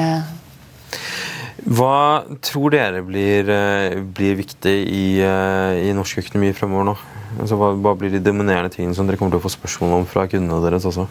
hva 1.68 2.24
tror 2.40 2.70
dere 2.72 3.02
blir, 3.04 3.48
eh, 3.50 3.98
blir 4.00 4.36
viktig 4.38 4.76
i, 4.88 5.20
eh, 5.20 5.88
i 5.88 5.92
norsk 5.92 6.22
økonomi 6.22 6.54
fremover 6.54 6.84
nå? 6.84 6.96
Altså, 7.40 7.58
hva, 7.58 7.74
hva, 7.76 7.96
blir 7.98 8.10
de 8.10 8.20
dominerende 8.20 8.70
tingene 8.70 8.94
som 8.94 9.06
dere 9.06 9.18
kommer 9.18 9.34
til 9.34 9.40
å 9.40 9.44
få 9.44 9.52
spørsmål 9.52 9.98
om 9.98 10.06
fra 10.06 10.26
kundene 10.26 10.62
deres 10.62 10.86
også? 10.88 11.06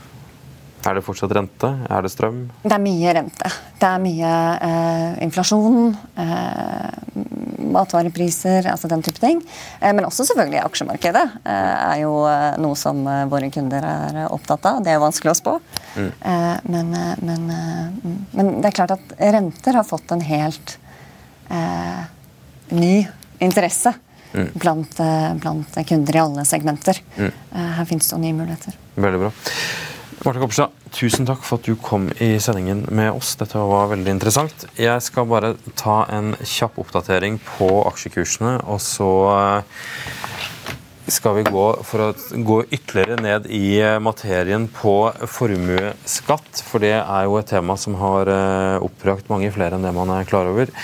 Er 0.86 0.98
det 0.98 1.04
fortsatt 1.04 1.34
rente? 1.36 1.70
Er 1.90 2.06
det 2.06 2.12
strøm? 2.14 2.44
Det 2.64 2.72
er 2.72 2.82
mye 2.82 3.14
rente. 3.18 3.50
Det 3.82 3.88
er 3.88 4.02
mye 4.02 4.34
eh, 4.68 5.18
inflasjon, 5.26 5.90
eh, 6.22 7.18
matvarepriser, 7.74 8.70
altså 8.72 8.90
den 8.92 9.04
type 9.06 9.20
ting. 9.22 9.42
Eh, 9.82 9.92
men 9.92 10.06
også 10.08 10.28
selvfølgelig 10.30 10.62
aksjemarkedet 10.64 11.24
eh, 11.42 11.74
er 11.92 12.02
jo 12.04 12.14
eh, 12.30 12.60
noe 12.64 12.78
som 12.80 13.02
eh, 13.10 13.26
våre 13.32 13.50
kunder 13.54 13.88
er 13.90 14.20
opptatt 14.30 14.70
av. 14.70 14.82
Det 14.86 14.94
er 14.94 15.02
vanskelig 15.04 15.34
å 15.34 15.40
spå. 15.42 15.56
Mm. 15.98 16.10
Men, 16.70 16.92
men, 17.26 17.46
men, 18.36 18.50
det 18.62 18.70
er 18.70 18.76
klart 18.76 18.94
at 18.94 19.14
renter 19.18 19.80
har 19.80 19.86
fått 19.88 20.12
en 20.14 20.22
helt 20.22 20.76
ny 22.70 22.92
interesse 23.42 23.94
mm. 24.36 24.52
blant, 24.54 25.00
blant, 25.42 25.80
kunder 25.90 26.20
i 26.20 26.22
alle 26.22 26.46
segmenter. 26.46 27.02
Mm. 27.18 27.32
Her 27.80 27.90
finnes 27.90 28.12
det 28.14 28.22
nye 28.22 28.38
muligheter. 28.38 28.78
Veldig 28.94 29.24
bra. 29.26 29.32
Marte 30.28 30.42
Kopperstad, 30.44 30.74
tusen 30.92 31.24
takk 31.24 31.46
for 31.48 31.56
at 31.56 31.68
du 31.70 31.78
kom 31.80 32.10
i 32.20 32.34
sendingen 32.44 32.82
med 32.92 33.14
oss. 33.16 33.30
Dette 33.40 33.62
var 33.64 33.86
veldig 33.94 34.12
interessant. 34.12 34.66
Jeg 34.76 35.00
skal 35.06 35.24
bare 35.30 35.54
ta 35.80 36.02
en 36.12 36.34
kjapp 36.42 36.76
oppdatering 36.84 37.38
på 37.54 37.70
aksjekursene, 37.88 38.58
og 38.68 38.82
så 38.84 39.08
eh, 39.32 39.86
skal 41.16 41.38
vi 41.38 41.46
gå 41.48 41.64
for 41.88 42.10
å 42.10 42.42
gå 42.50 42.58
ytterligere 42.66 43.16
ned 43.24 43.48
i 43.56 43.80
materien 44.04 44.68
på 44.68 44.98
formuesskatt. 45.32 46.60
For 46.74 46.84
det 46.84 46.98
er 46.98 47.30
jo 47.30 47.40
et 47.40 47.48
tema 47.54 47.80
som 47.80 47.96
har 48.02 48.28
opprakt 48.84 49.32
mange 49.32 49.54
flere 49.56 49.80
enn 49.80 49.88
det 49.88 49.96
man 49.96 50.12
er 50.12 50.28
klar 50.28 50.52
over. 50.52 50.76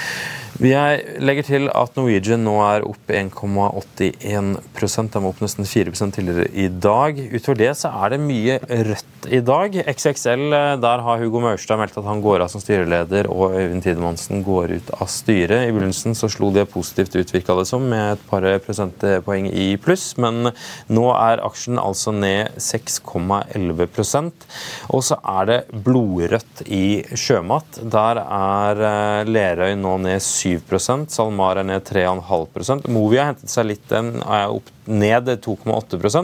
Jeg 0.61 1.17
legger 1.17 1.45
til 1.47 1.63
at 1.73 1.95
Norwegian 1.97 2.43
nå 2.45 2.53
er 2.61 2.83
opp 2.85 3.09
1,81 3.09 4.59
Den 4.77 5.23
var 5.23 5.31
opp 5.31 5.39
nesten 5.41 5.65
4 5.65 5.93
tidligere 6.13 6.45
i 6.53 6.67
dag. 6.69 7.17
Utover 7.33 7.57
det 7.57 7.71
så 7.79 7.89
er 8.03 8.13
det 8.13 8.19
mye 8.21 8.59
rødt 8.61 9.25
i 9.33 9.39
dag. 9.41 9.73
XXL, 9.89 10.43
eh, 10.53 10.75
der 10.77 11.01
har 11.01 11.21
Hugo 11.23 11.41
Maurstad 11.41 11.79
meldt 11.79 11.97
at 11.97 12.05
han 12.05 12.21
går 12.21 12.43
av 12.43 12.51
som 12.53 12.61
styreleder, 12.61 13.29
og 13.31 13.55
Øyvind 13.55 13.81
Tidemansen 13.81 14.43
går 14.45 14.75
ut 14.77 14.91
av 14.99 15.09
styret. 15.09 15.65
I 15.65 15.73
begynnelsen 15.73 16.13
så 16.13 16.29
slo 16.29 16.51
det 16.53 16.67
positivt 16.69 17.15
ut, 17.15 17.33
virka 17.33 17.55
det 17.57 17.65
som, 17.69 17.81
med 17.89 18.17
et 18.17 18.27
par 18.29 18.45
prosentpoeng 18.65 19.49
i 19.49 19.73
pluss. 19.81 20.13
Men 20.21 20.51
nå 20.91 21.07
er 21.15 21.41
aksjen 21.47 21.81
altså 21.81 22.13
ned 22.13 22.59
6,11% 22.61 24.45
Og 24.93 25.01
så 25.01 25.17
er 25.17 25.49
det 25.49 25.59
blodrødt 25.71 26.65
i 26.67 27.01
sjømat. 27.17 27.81
Der 27.81 28.21
er 28.21 28.85
eh, 28.91 29.31
Lerøy 29.33 29.73
nå 29.79 29.97
ned 30.03 30.21
7 30.21 30.42
7 30.43 31.07
SalMar 31.07 31.61
er 31.61 31.67
ned 31.67 31.85
3,5 31.87 32.89
Movi 32.91 33.19
har 33.19 33.29
hentet 33.31 33.51
seg 33.51 33.69
litt, 33.69 33.83
den 33.87 34.17
er 34.21 34.51
opp 34.51 34.67
ned 34.85 35.29
2,8 35.45 36.23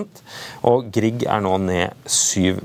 og 0.68 0.90
Grieg 0.92 1.24
er 1.24 1.44
nå 1.46 1.56
ned 1.64 1.96
7 2.04 2.60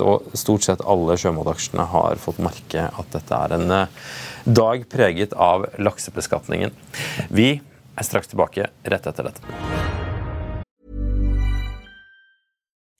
og 0.00 0.30
Stort 0.32 0.64
sett 0.64 0.84
alle 0.84 1.18
sjømataksjene 1.20 1.84
har 1.92 2.16
fått 2.20 2.40
merke 2.40 2.88
at 2.88 3.12
dette 3.12 3.42
er 3.44 3.56
en 3.58 3.74
eh, 3.82 4.00
dag 4.46 4.86
preget 4.88 5.34
av 5.36 5.66
laksebeskatningen. 5.76 6.72
Vi 7.28 7.48
er 7.60 8.06
straks 8.06 8.32
tilbake 8.32 8.70
rett 8.84 9.06
etter 9.06 9.28
dette. 9.28 9.42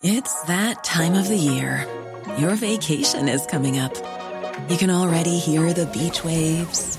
It's 0.03 0.37
that 0.47 0.85
time 0.85 1.15
of 1.15 1.29
the 1.29 1.39
year. 1.39 1.87
Your 2.37 2.55
vacation 2.57 3.29
is 3.29 3.47
coming 3.47 3.79
up. 3.79 3.97
You 4.69 4.77
can 4.77 4.91
already 4.91 5.39
hear 5.39 5.73
the 5.73 5.87
beach 5.87 6.25
waves 6.25 6.99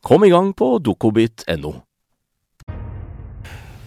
Kom 0.00 0.24
i 0.24 0.30
gang 0.32 0.54
på 0.56 0.78
dokobit.no. 0.80 1.74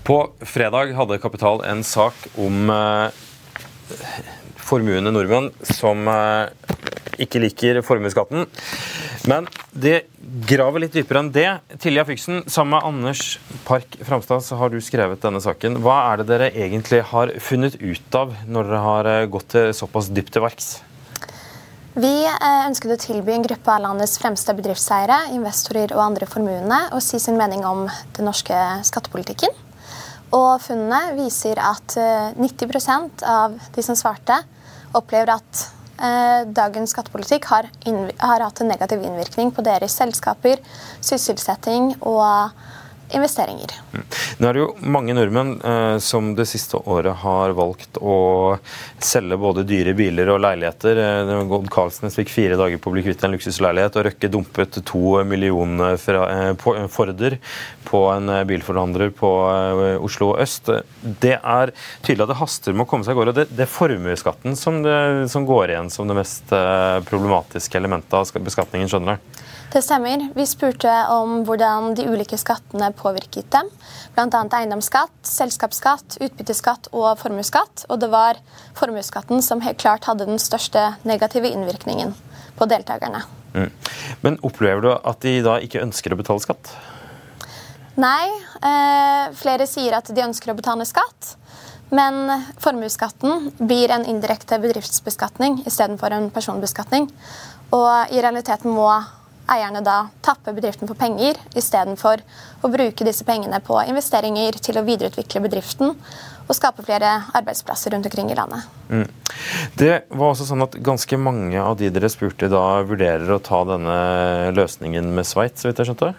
På 0.03 0.17
fredag 0.45 0.93
hadde 0.93 1.17
Kapital 1.17 1.63
en 1.65 1.81
sak 1.83 2.27
om 2.37 2.69
eh, 2.69 3.23
formuende 4.61 5.13
nordmenn 5.15 5.49
som 5.65 6.05
eh, 6.11 6.51
ikke 7.23 7.41
liker 7.41 7.81
formuesskatten. 7.87 8.45
Men 9.25 9.49
det 9.71 10.03
graver 10.45 10.85
litt 10.85 10.93
dypere 10.93 11.23
enn 11.23 11.33
det. 11.33 11.47
Tilja 11.81 12.05
Fyksen, 12.05 12.43
sammen 12.45 12.75
med 12.75 12.91
Anders 12.91 13.39
Park 13.65 13.97
Framstad 14.05 14.45
så 14.45 14.61
har 14.61 14.69
du 14.69 14.77
skrevet 14.85 15.23
denne 15.23 15.41
saken. 15.41 15.81
Hva 15.81 15.97
er 16.11 16.21
det 16.21 16.29
dere 16.29 16.53
egentlig 16.53 17.01
har 17.09 17.33
funnet 17.41 17.81
ut 17.81 18.21
av 18.21 18.37
når 18.45 18.69
dere 18.69 18.87
har 18.89 19.13
eh, 19.17 19.29
gått 19.33 19.57
såpass 19.81 20.13
dypt 20.13 20.35
til 20.37 20.45
verks? 20.45 20.75
Vi 21.93 22.09
eh, 22.25 22.63
ønsket 22.65 22.89
å 22.89 22.97
tilby 22.97 23.35
en 23.35 23.43
gruppe 23.45 23.69
av 23.69 23.83
landets 23.83 24.15
fremste 24.17 24.55
bedriftseiere, 24.57 25.27
investorer 25.35 25.91
og 25.93 26.01
andre 26.01 26.25
formuende 26.25 26.79
å 26.89 27.01
si 27.03 27.19
sin 27.21 27.37
mening 27.37 27.61
om 27.69 27.83
den 28.17 28.25
norske 28.25 28.57
skattepolitikken. 28.87 29.53
Og 30.33 30.57
funnene 30.63 31.13
viser 31.19 31.61
at 31.61 31.93
90 31.93 32.73
eh, 32.81 33.29
av 33.29 33.53
de 33.75 33.85
som 33.85 33.97
svarte, 33.99 34.39
opplever 34.97 35.35
at 35.35 35.61
eh, 36.01 36.49
dagens 36.49 36.95
skattepolitikk 36.95 37.45
har, 37.51 37.69
har, 37.85 38.41
hatt 38.41 38.63
en 38.65 38.73
negativ 38.73 39.05
innvirkning 39.05 39.53
på 39.53 39.61
deres 39.61 39.93
selskaper, 40.01 40.65
sysselsetting 40.97 41.93
og 42.01 42.49
investeringer. 43.13 43.71
Mm. 43.93 44.05
Nå 44.37 44.47
er 44.47 44.55
det 44.55 44.61
jo 44.63 44.69
mange 44.95 45.15
nordmenn 45.15 45.53
eh, 45.61 45.97
som 46.03 46.33
det 46.37 46.47
siste 46.49 46.79
året 46.89 47.21
har 47.23 47.53
valgt 47.57 47.99
å 48.01 48.17
selge 49.03 49.37
både 49.39 49.65
dyre 49.67 49.93
biler 49.97 50.31
og 50.33 50.41
leiligheter. 50.43 51.01
Eh, 51.03 51.33
Godd 51.49 51.69
Carlsnes 51.73 52.17
fikk 52.17 52.31
fire 52.33 52.57
dager 52.59 52.81
på 52.81 52.91
å 52.91 52.95
bli 52.95 53.05
kvitt 53.05 53.23
en 53.23 53.35
luksusleilighet, 53.35 53.97
og 53.99 54.07
Røkke 54.09 54.31
dumpet 54.33 54.79
to 54.89 55.19
millioner 55.27 55.97
fra, 56.01 56.25
eh, 56.31 56.53
på, 56.59 56.75
eh, 56.77 56.89
Forder 56.93 57.37
på 57.87 58.03
en 58.11 58.29
eh, 58.29 58.43
bilforhandler 58.49 59.13
på 59.17 59.31
eh, 59.51 60.03
Oslo 60.03 60.33
øst. 60.41 60.71
Det 61.01 61.37
er 61.37 61.73
tydelig 62.01 62.27
at 62.27 62.33
det 62.33 62.41
haster 62.41 62.73
med 62.75 62.87
å 62.87 62.89
komme 62.89 63.05
seg 63.05 63.15
av 63.15 63.21
gårde. 63.21 63.37
Det, 63.39 63.47
det 63.53 63.67
er 63.67 63.73
formuesskatten 63.73 64.57
som, 64.59 64.81
som, 65.29 65.45
går 65.47 65.73
igjen 65.73 65.91
som 65.93 66.09
det 66.09 66.17
mest 66.17 66.53
problematiske 67.09 67.77
elementet 67.77 68.15
av 68.17 68.43
beskatningen, 68.43 68.89
skjønner 68.91 69.19
du? 69.19 69.43
Det 69.73 69.81
stemmer. 69.81 70.27
Vi 70.35 70.43
spurte 70.45 70.91
om 71.09 71.39
hvordan 71.47 71.95
de 71.97 72.03
ulike 72.05 72.37
skattene 72.37 72.91
påvirket 72.93 73.47
dem. 73.55 73.71
Bl.a. 74.13 74.41
eiendomsskatt, 74.59 75.15
selskapsskatt, 75.25 76.19
utbytteskatt 76.21 76.91
og 76.93 77.17
formuesskatt. 77.17 77.87
Og 77.89 77.97
det 78.03 78.11
var 78.13 78.37
formuesskatten 78.77 79.41
som 79.41 79.63
helt 79.65 79.79
klart 79.81 80.05
hadde 80.05 80.27
den 80.29 80.37
største 80.37 80.91
negative 81.09 81.49
innvirkningen 81.49 82.13
på 82.59 82.67
deltakerne. 82.69 83.23
Mm. 83.55 83.71
Men 84.21 84.37
opplever 84.45 84.85
du 84.85 84.91
at 84.93 85.25
de 85.25 85.39
da 85.41 85.57
ikke 85.65 85.81
ønsker 85.81 86.13
å 86.13 86.19
betale 86.21 86.45
skatt? 86.45 86.69
Nei. 87.97 88.29
Eh, 88.61 89.33
flere 89.41 89.65
sier 89.69 89.97
at 89.97 90.13
de 90.13 90.27
ønsker 90.27 90.53
å 90.53 90.57
betale 90.61 90.85
skatt. 90.85 91.33
Men 91.89 92.45
formuesskatten 92.61 93.49
blir 93.57 93.89
en 93.97 94.05
indirekte 94.05 94.61
bedriftsbeskatning 94.61 95.63
istedenfor 95.65 96.13
en 96.13 96.29
personbeskatning. 96.37 97.09
Og 97.73 98.13
i 98.13 98.21
realiteten 98.21 98.69
må 98.69 98.91
eierne 99.51 99.81
da 99.83 100.07
tapper 100.23 100.55
bedriften 100.55 100.89
for 100.89 100.99
penger, 100.99 101.37
istedenfor 101.57 102.23
å 102.63 102.71
bruke 102.71 103.05
disse 103.07 103.25
pengene 103.27 103.59
på 103.63 103.79
investeringer 103.89 104.59
til 104.63 104.79
å 104.79 104.85
videreutvikle 104.87 105.43
bedriften 105.43 105.95
og 106.43 106.55
skape 106.57 106.83
flere 106.83 107.11
arbeidsplasser 107.35 107.93
rundt 107.93 108.07
omkring 108.09 108.31
i 108.31 108.37
landet. 108.37 108.67
Mm. 108.89 109.07
Det 109.79 109.93
var 110.11 110.33
også 110.33 110.47
sånn 110.49 110.65
at 110.65 110.75
Ganske 110.83 111.17
mange 111.17 111.59
av 111.61 111.77
de 111.79 111.89
dere 111.93 112.11
spurte 112.11 112.49
da, 112.51 112.83
vurderer 112.87 113.31
å 113.31 113.41
ta 113.43 113.63
denne 113.67 113.97
løsningen 114.55 115.07
med 115.15 115.27
Sveits, 115.27 115.63
så 115.63 115.69
vidt 115.69 115.79
jeg 115.79 115.91
skjønte? 115.91 116.13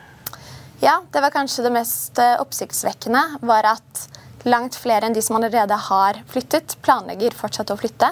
Ja, 0.83 0.99
det 1.13 1.21
var 1.23 1.33
kanskje 1.33 1.65
det 1.65 1.73
mest 1.77 2.19
eh, 2.21 2.37
oppsiktsvekkende. 2.43 3.23
var 3.47 3.75
at 3.77 4.07
Langt 4.45 4.77
flere 4.77 5.09
enn 5.09 5.15
de 5.17 5.23
som 5.25 5.39
allerede 5.39 5.77
har 5.87 6.19
flyttet, 6.29 6.75
planlegger 6.85 7.33
fortsatt 7.33 7.71
å 7.73 7.79
flytte 7.81 8.11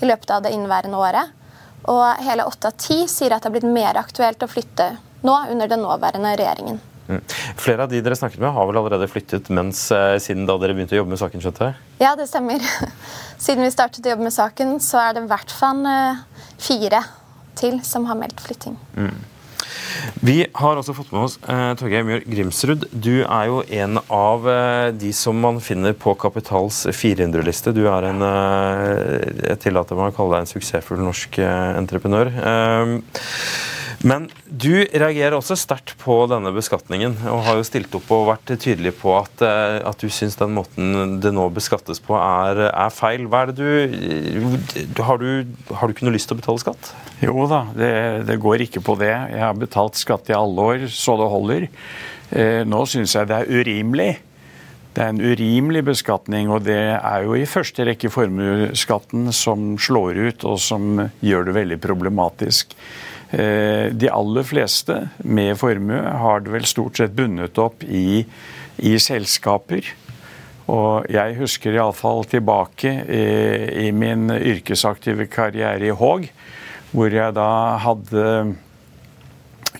i 0.00 0.08
løpet 0.08 0.30
av 0.32 0.44
det 0.46 0.54
innværende 0.56 0.96
året. 0.96 1.34
Og 1.90 2.24
hele 2.24 2.46
åtte 2.48 2.70
av 2.70 2.78
ti 2.80 3.04
sier 3.10 3.34
at 3.34 3.44
det 3.44 3.50
har 3.50 3.56
blitt 3.58 3.68
mer 3.68 3.98
aktuelt 4.00 4.42
å 4.44 4.50
flytte 4.50 4.94
nå 5.24 5.36
under 5.52 5.70
den 5.70 5.84
nåværende 5.84 6.34
regjeringen. 6.38 6.80
Mm. 7.08 7.20
Flere 7.60 7.84
av 7.84 7.90
de 7.92 8.00
dere 8.00 8.16
snakket 8.16 8.40
med, 8.40 8.52
har 8.56 8.68
vel 8.68 8.78
allerede 8.80 9.08
flyttet 9.12 9.50
mens, 9.52 9.90
eh, 9.92 10.16
siden 10.22 10.46
da 10.48 10.56
dere 10.60 10.76
begynte 10.76 10.96
å 10.96 11.02
jobbe 11.02 11.12
med 11.12 11.20
saken? 11.20 11.42
skjønte? 11.44 11.74
Ja, 12.00 12.14
det 12.16 12.30
stemmer. 12.30 12.64
Siden 13.44 13.64
vi 13.64 13.72
startet 13.74 14.06
å 14.06 14.14
jobbe 14.14 14.24
med 14.24 14.32
saken, 14.32 14.78
så 14.80 15.02
er 15.02 15.12
det 15.12 15.26
i 15.26 15.30
hvert 15.32 15.52
fall 15.52 15.84
eh, 15.90 16.24
fire 16.56 17.02
til 17.60 17.80
som 17.84 18.08
har 18.08 18.16
meldt 18.18 18.40
flytting. 18.40 18.78
Mm. 18.96 19.20
Vi 20.24 20.38
har 20.56 20.78
også 20.80 20.94
fått 20.96 21.12
med 21.14 21.26
oss 21.26 21.36
eh, 21.48 21.72
Torgeir 21.80 22.06
Mjør 22.06 22.24
Grimsrud. 22.30 22.86
Du 22.92 23.24
er 23.24 23.50
jo 23.50 23.60
en 23.80 24.00
av 24.02 24.48
eh, 24.50 24.88
de 24.96 25.12
som 25.16 25.38
man 25.40 25.60
finner 25.64 25.96
på 25.96 26.14
Kapitals 26.20 26.84
400-liste. 26.90 27.74
Du 27.76 27.84
er 27.90 28.08
en 28.10 28.24
eh, 28.24 29.28
Jeg 29.50 29.62
tillater 29.66 29.98
meg 29.98 30.12
å 30.12 30.16
kalle 30.16 30.38
deg 30.38 30.46
en 30.46 30.52
suksessfull 30.54 31.04
norsk 31.04 31.38
eh, 31.42 31.70
entreprenør. 31.80 32.32
Eh, 32.54 32.98
men 34.04 34.26
du 34.44 34.84
reagerer 34.84 35.36
også 35.38 35.56
sterkt 35.56 35.94
på 36.02 36.16
denne 36.28 36.50
beskatningen, 36.52 37.16
og 37.30 37.44
har 37.46 37.56
jo 37.56 37.64
stilt 37.64 37.94
opp 37.96 38.10
og 38.12 38.26
vært 38.28 38.52
tydelig 38.60 38.92
på 39.00 39.14
at, 39.16 39.44
eh, 39.46 39.78
at 39.80 40.00
du 40.02 40.12
syns 40.12 40.36
den 40.40 40.52
måten 40.56 41.18
det 41.24 41.32
nå 41.32 41.46
beskattes 41.56 42.02
på, 42.04 42.18
er, 42.18 42.66
er 42.68 42.92
feil. 42.92 43.24
Du 43.24 43.32
har, 45.00 45.24
du 45.24 45.72
har 45.72 45.88
du 45.88 45.94
ikke 45.94 46.04
noe 46.04 46.16
lyst 46.16 46.28
til 46.28 46.36
å 46.36 46.42
betale 46.42 46.64
skatt? 46.66 46.92
Jo 47.24 47.46
da, 47.48 47.62
det, 47.76 47.92
det 48.28 48.36
går 48.42 48.66
ikke 48.66 48.82
på 48.84 48.98
det. 49.00 49.14
Jeg 49.14 49.40
har 49.40 49.56
betalt 49.56 49.96
skatt 49.96 50.28
i 50.28 50.36
alle 50.36 50.68
år, 50.74 50.86
så 50.92 51.16
det 51.20 51.32
holder. 51.32 51.66
Eh, 52.34 52.62
nå 52.68 52.84
syns 52.90 53.16
jeg 53.16 53.30
det 53.30 53.40
er 53.40 53.60
urimelig. 53.62 54.10
Det 54.94 55.02
er 55.02 55.10
en 55.10 55.24
urimelig 55.24 55.82
beskatning, 55.88 56.52
og 56.54 56.66
det 56.68 56.78
er 56.94 57.24
jo 57.26 57.34
i 57.34 57.48
første 57.50 57.86
rekke 57.88 58.12
formuesskatten 58.14 59.32
som 59.34 59.72
slår 59.80 60.20
ut, 60.20 60.46
og 60.46 60.60
som 60.62 61.08
gjør 61.24 61.48
det 61.48 61.56
veldig 61.56 61.80
problematisk. 61.82 62.76
Eh, 63.34 63.90
de 63.90 64.10
aller 64.12 64.46
fleste 64.46 65.00
med 65.24 65.56
formue 65.58 65.98
har 65.98 66.44
det 66.44 66.54
vel 66.54 66.68
stort 66.68 67.00
sett 67.00 67.16
bundet 67.16 67.58
opp 67.58 67.82
i, 67.88 68.22
i 68.84 68.94
selskaper. 69.02 69.88
Og 70.70 71.10
jeg 71.12 71.36
husker 71.40 71.74
iallfall 71.74 72.22
tilbake 72.30 72.92
i, 73.04 73.24
i 73.88 73.90
min 73.92 74.30
yrkesaktive 74.32 75.26
karriere 75.32 75.90
i 75.90 75.96
Haag, 75.98 76.30
hvor 76.94 77.10
jeg 77.10 77.34
da 77.34 77.50
hadde 77.82 78.24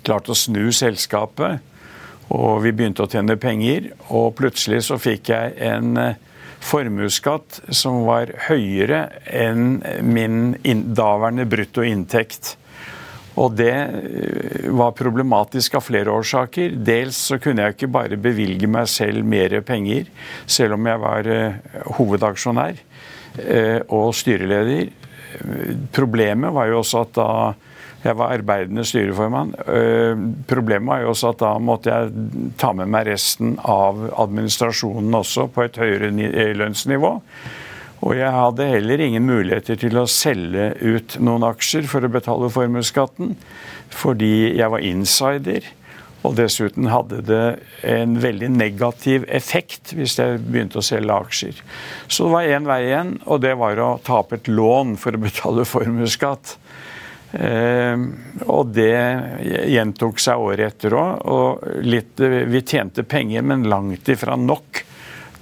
klart 0.04 0.28
å 0.28 0.36
snu 0.36 0.68
selskapet, 0.74 1.62
og 2.34 2.64
vi 2.64 2.72
begynte 2.74 3.04
å 3.04 3.10
tjene 3.10 3.36
penger. 3.40 3.92
Og 4.10 4.32
plutselig 4.38 4.84
så 4.88 4.98
fikk 5.00 5.30
jeg 5.30 5.54
en 5.68 5.94
eh, 6.00 6.18
formuesskatt 6.64 7.60
som 7.68 8.02
var 8.08 8.32
høyere 8.48 9.06
enn 9.28 9.78
min 10.02 10.54
daværende 10.96 11.46
bruttoinntekt. 11.48 12.56
Og 13.38 13.54
det 13.60 13.74
eh, 13.76 14.66
var 14.74 14.96
problematisk 14.98 15.78
av 15.78 15.86
flere 15.86 16.16
årsaker. 16.16 16.74
Dels 16.80 17.20
så 17.30 17.38
kunne 17.42 17.68
jeg 17.68 17.76
ikke 17.76 17.92
bare 17.94 18.18
bevilge 18.18 18.70
meg 18.70 18.90
selv 18.90 19.22
mer 19.28 19.60
penger, 19.66 20.10
selv 20.46 20.78
om 20.78 20.90
jeg 20.90 21.04
var 21.04 21.30
eh, 21.30 21.62
hovedaksjonær 22.00 22.82
og 23.90 24.12
styreleder. 24.14 24.92
Problemet 25.94 26.54
var 26.54 26.70
jo 26.70 26.80
også 26.82 27.04
at 27.04 27.14
da 27.18 27.28
jeg 28.04 28.18
var 28.20 28.34
arbeidende 28.34 28.82
styreformann. 28.84 29.54
Problemet 30.48 30.90
var 30.90 30.98
jo 31.00 31.12
også 31.14 31.30
at 31.32 31.38
da 31.40 31.52
måtte 31.56 31.92
jeg 31.92 32.50
ta 32.60 32.74
med 32.76 32.90
meg 32.92 33.06
resten 33.08 33.54
av 33.64 34.02
administrasjonen 34.20 35.16
også 35.16 35.46
på 35.54 35.64
et 35.64 35.78
høyere 35.80 36.10
lønnsnivå. 36.58 37.14
Og 38.04 38.12
jeg 38.18 38.28
hadde 38.36 38.66
heller 38.68 39.00
ingen 39.00 39.24
muligheter 39.24 39.78
til 39.80 39.96
å 39.96 40.04
selge 40.10 40.74
ut 40.82 41.16
noen 41.24 41.46
aksjer 41.48 41.88
for 41.88 42.04
å 42.04 42.12
betale 42.12 42.50
formuesskatten, 42.52 43.32
fordi 43.88 44.34
jeg 44.58 44.68
var 44.74 44.84
insider. 44.84 45.70
Og 46.24 46.36
dessuten 46.38 46.88
hadde 46.88 47.20
det 47.28 47.44
en 47.84 48.16
veldig 48.20 48.48
negativ 48.54 49.26
effekt 49.28 49.92
hvis 49.96 50.16
jeg 50.20 50.40
begynte 50.40 50.80
å 50.80 50.84
selge 50.84 51.18
aksjer. 51.26 51.62
Så 52.08 52.26
det 52.26 52.32
var 52.32 52.52
én 52.56 52.68
vei 52.68 52.80
igjen, 52.86 53.14
og 53.28 53.42
det 53.44 53.52
var 53.60 53.80
å 53.82 53.90
tape 54.04 54.40
et 54.40 54.48
lån 54.48 54.96
for 55.00 55.16
å 55.16 55.24
betale 55.24 55.66
formuesskatt. 55.74 56.56
Eh, 57.34 58.06
og 58.46 58.72
det 58.72 58.96
gjentok 59.74 60.22
seg 60.22 60.48
året 60.48 60.72
etter 60.72 60.96
òg. 60.96 61.28
Og 61.28 61.84
litt, 61.84 62.20
vi 62.20 62.64
tjente 62.64 63.04
penger, 63.04 63.44
men 63.44 63.68
langt 63.68 64.08
ifra 64.08 64.38
nok 64.40 64.84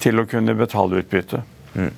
til 0.02 0.18
å 0.18 0.26
kunne 0.26 0.56
betale 0.58 1.02
utbytte. 1.04 1.44
Mm. 1.78 1.92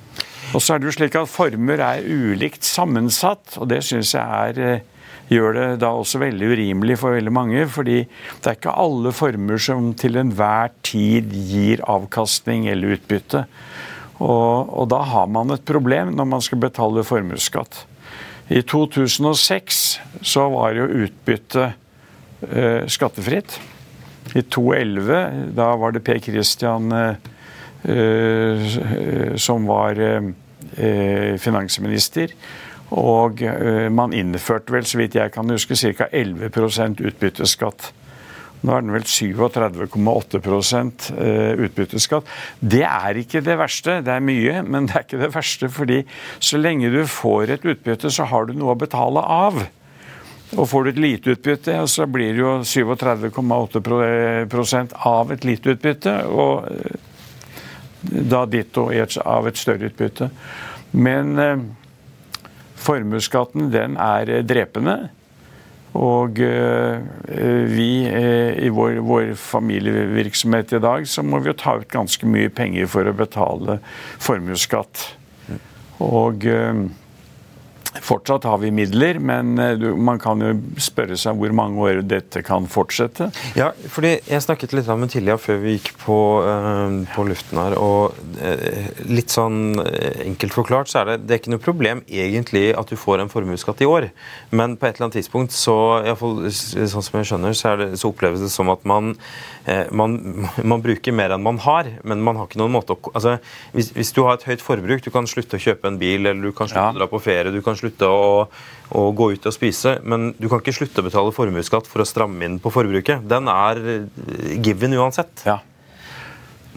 Og 0.53 0.61
så 0.61 0.75
er 0.75 0.81
det 0.81 0.91
jo 0.91 0.95
slik 0.99 1.15
at 1.17 1.31
Formuer 1.31 1.81
er 1.81 2.05
ulikt 2.05 2.63
sammensatt, 2.67 3.57
og 3.57 3.71
det 3.71 3.81
syns 3.87 4.13
jeg 4.13 4.51
er 4.51 4.61
eh, 4.61 4.91
gjør 5.31 5.55
det 5.57 5.67
da 5.81 5.89
også 5.95 6.21
veldig 6.21 6.51
urimelig 6.53 6.99
for 7.01 7.15
veldig 7.17 7.33
mange. 7.33 7.65
fordi 7.67 8.03
det 8.05 8.49
er 8.49 8.57
ikke 8.57 8.77
alle 8.77 9.11
formuer 9.15 9.57
som 9.57 9.93
til 9.93 10.17
enhver 10.21 10.71
tid 10.83 11.33
gir 11.33 11.81
avkastning 11.87 12.67
eller 12.69 12.97
utbytte. 12.97 13.45
Og, 14.19 14.69
og 14.69 14.89
da 14.93 15.01
har 15.03 15.27
man 15.27 15.51
et 15.51 15.65
problem 15.65 16.15
når 16.15 16.25
man 16.25 16.41
skal 16.41 16.61
betale 16.61 17.03
formuesskatt. 17.03 17.85
I 18.49 18.61
2006 18.61 19.79
så 20.21 20.49
var 20.53 20.75
jo 20.77 20.85
utbytte 21.05 21.71
eh, 22.51 22.85
skattefritt. 22.87 23.57
I 24.35 24.41
2011, 24.41 25.53
da 25.57 25.71
var 25.79 25.95
det 25.95 26.03
Per 26.05 26.19
Christian 26.21 26.91
eh, 26.93 27.15
eh 27.85 29.35
som 29.37 29.65
var 29.65 29.99
eh, 29.99 31.35
finansminister. 31.41 32.31
Og 32.93 33.41
eh, 33.41 33.89
man 33.89 34.13
innførte 34.13 34.73
vel, 34.73 34.85
så 34.85 34.97
vidt 35.01 35.15
jeg 35.17 35.31
kan 35.33 35.49
huske, 35.49 35.75
ca. 35.75 36.05
11% 36.11 37.01
utbytteskatt. 37.01 37.93
Nå 38.65 38.73
er 38.73 38.81
den 38.81 38.95
vel 38.95 39.03
37,8 39.05 41.11
eh, 41.21 41.53
utbytteskatt. 41.65 42.25
Det 42.59 42.83
er 42.87 43.15
ikke 43.21 43.41
det 43.45 43.57
verste. 43.59 44.01
Det 44.05 44.13
er 44.13 44.19
mye, 44.25 44.61
men 44.65 44.85
det 44.89 44.95
er 44.95 45.01
ikke 45.05 45.21
det 45.21 45.35
verste. 45.35 45.69
fordi 45.69 46.03
så 46.39 46.57
lenge 46.57 46.89
du 46.93 47.05
får 47.09 47.49
et 47.57 47.65
utbytte, 47.65 48.11
så 48.11 48.23
har 48.31 48.45
du 48.45 48.53
noe 48.53 48.71
å 48.73 48.79
betale 48.79 49.19
av. 49.21 49.67
Og 50.55 50.69
får 50.69 50.83
du 50.83 50.89
et 50.89 50.99
lite 51.01 51.29
utbytte, 51.35 51.87
så 51.89 52.05
blir 52.07 52.33
det 52.33 52.39
jo 52.41 52.61
37,8% 52.61 54.93
av 55.09 55.31
et 55.33 55.45
lite 55.45 55.69
utbytte. 55.75 56.25
Og 56.29 56.67
eh, 56.71 56.95
da 58.05 58.45
ditto 58.45 58.91
av 59.25 59.47
et 59.49 59.57
større 59.57 59.85
utbytte. 59.89 60.29
Men 60.95 61.39
Formuesskatten 62.85 63.69
den 63.73 63.99
er 64.01 64.31
eh, 64.31 64.43
drepende. 64.45 64.97
Og 65.95 66.41
eh, 66.43 66.99
vi 67.71 67.89
eh, 68.09 68.57
i 68.67 68.71
vår, 68.73 68.99
vår, 69.07 69.31
familievirksomhet 69.39 70.75
i 70.75 70.83
dag, 70.83 71.07
så 71.07 71.23
må 71.23 71.39
vi 71.39 71.53
jo 71.53 71.59
ta 71.59 71.77
ut 71.79 71.87
ganske 71.91 72.27
mye 72.27 72.51
penger 72.51 72.89
for 72.91 73.07
å 73.07 73.15
betale 73.15 73.79
formuesskatt. 74.19 75.07
Og 76.03 76.43
Fortsatt 78.03 78.43
har 78.43 78.57
vi 78.59 78.71
midler, 78.75 79.19
men 79.19 79.55
eh, 79.61 79.83
man 79.95 80.19
kan 80.19 80.41
jo 80.43 80.51
spørre 80.81 81.17
seg 81.19 81.37
hvor 81.39 81.53
mange 81.55 81.79
år 81.81 82.01
dette 82.05 82.41
kan 82.45 82.67
fortsette. 82.71 83.29
Ja, 83.57 83.71
fordi 83.91 84.15
Jeg 84.25 84.43
snakket 84.43 84.73
litt 84.75 84.89
med 84.99 85.11
Tilja 85.11 85.37
før 85.39 85.59
vi 85.63 85.75
gikk 85.75 85.91
på, 86.01 86.17
uh, 86.43 87.03
på 87.15 87.25
luften 87.27 87.59
her. 87.61 87.75
og 87.79 88.15
uh, 88.41 88.89
Litt 89.07 89.33
sånn 89.33 89.79
enkelt 89.79 90.55
forklart 90.55 90.91
så 90.91 91.01
er 91.01 91.11
det, 91.11 91.17
det 91.25 91.35
er 91.35 91.41
ikke 91.41 91.53
noe 91.53 91.63
problem 91.63 92.03
egentlig 92.07 92.67
at 92.77 92.91
du 92.91 92.97
får 92.99 93.23
en 93.23 93.31
formuesskatt 93.31 93.83
i 93.85 93.89
år. 93.89 94.09
Men 94.51 94.75
på 94.79 94.87
et 94.87 94.97
eller 94.97 95.07
annet 95.07 95.19
tidspunkt, 95.21 95.55
så, 95.55 95.77
i 96.03 96.15
fall, 96.19 96.45
sånn 96.51 97.05
som 97.05 97.19
jeg 97.19 97.29
skjønner, 97.31 97.57
så, 97.57 97.75
det, 97.79 97.89
så 98.01 98.11
oppleves 98.11 98.43
det 98.43 98.51
som 98.53 98.71
at 98.73 98.83
man, 98.87 99.15
man, 99.95 100.17
man, 100.71 100.83
bruker 100.85 101.15
mer 101.15 101.35
enn 101.35 101.45
man 101.45 101.61
har. 101.63 101.91
Men 102.03 102.23
man 102.25 102.39
har 102.39 102.49
ikke 102.49 102.61
noen 102.61 102.75
måte 102.75 102.97
å 102.97 103.13
altså, 103.13 103.37
hvis, 103.75 103.93
hvis, 103.95 104.13
du 104.15 104.23
har 104.25 104.39
et 104.39 104.47
høyt 104.49 104.63
forbruk, 104.65 105.03
du 105.05 105.11
kan 105.13 105.29
slutte 105.29 105.59
å 105.59 105.65
kjøpe 105.67 105.89
en 105.91 105.99
bil, 106.01 106.25
eller 106.25 106.49
du 106.49 106.55
kan 106.55 106.69
slutte 106.71 106.83
ja. 106.83 106.95
å 106.95 106.99
dra 106.99 107.09
på 107.11 107.21
ferie, 107.23 107.53
du 107.53 107.61
kan 107.65 107.77
slutte 107.77 107.84
slutte 107.85 108.09
å, 108.09 108.25
å, 108.89 109.05
gå 109.15 109.31
ut 109.35 109.47
og 109.47 109.55
spise, 109.55 109.99
men 110.03 110.33
du 110.37 110.49
kan 110.49 110.61
ikke 110.61 110.75
slutte 110.75 111.03
å 111.03 111.07
betale 111.07 111.35
formuesskatt 111.35 111.87
for 111.89 112.03
å 112.03 112.09
stramme 112.09 112.49
inn 112.49 112.59
på 112.61 112.73
forbruket. 112.73 113.23
Den 113.29 113.47
er 113.51 113.81
eh, 113.93 114.57
given 114.59 114.97
uansett. 114.97 115.45
Ja. 115.47 115.61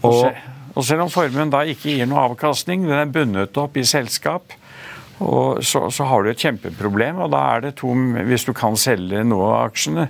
Og, 0.07 0.29
og 0.75 0.85
selv 0.87 1.05
om 1.05 1.11
formuen 1.11 1.51
da 1.51 1.65
ikke 1.67 1.97
gir 1.97 2.07
noe 2.09 2.29
avkastning, 2.29 2.87
den 2.87 3.01
er 3.01 3.11
bundet 3.11 3.57
opp 3.59 3.77
i 3.77 3.85
selskap, 3.87 4.55
og 5.19 5.59
så, 5.67 5.89
så 5.91 6.05
har 6.07 6.23
du 6.23 6.31
et 6.31 6.39
kjempeproblem. 6.39 7.19
og 7.19 7.33
da 7.33 7.41
er 7.55 7.65
det 7.65 7.73
to, 7.81 7.91
Hvis 8.29 8.47
du 8.47 8.53
kan 8.55 8.77
selge 8.79 9.25
noe 9.27 9.49
av 9.49 9.65
aksjene, 9.67 10.07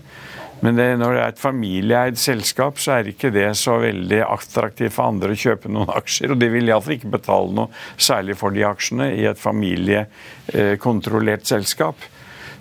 men 0.66 0.76
det, 0.76 0.88
når 1.00 1.14
det 1.16 1.22
er 1.24 1.30
et 1.34 1.40
familieeid 1.40 2.18
selskap, 2.20 2.80
så 2.84 2.92
er 2.98 3.08
ikke 3.12 3.30
det 3.32 3.56
så 3.58 3.78
veldig 3.80 4.20
attraktivt 4.26 4.94
for 4.96 5.04
andre 5.14 5.32
å 5.32 5.36
kjøpe 5.40 5.70
noen 5.72 5.90
aksjer. 5.96 6.32
Og 6.34 6.40
de 6.42 6.48
vil 6.52 6.68
iallfall 6.68 6.98
ikke 6.98 7.16
betale 7.16 7.52
noe 7.56 7.68
særlig 7.96 8.36
for 8.40 8.50
de 8.56 8.64
aksjene 8.68 9.06
i 9.16 9.26
et 9.30 9.40
familiekontrollert 9.40 11.46
selskap. 11.48 11.96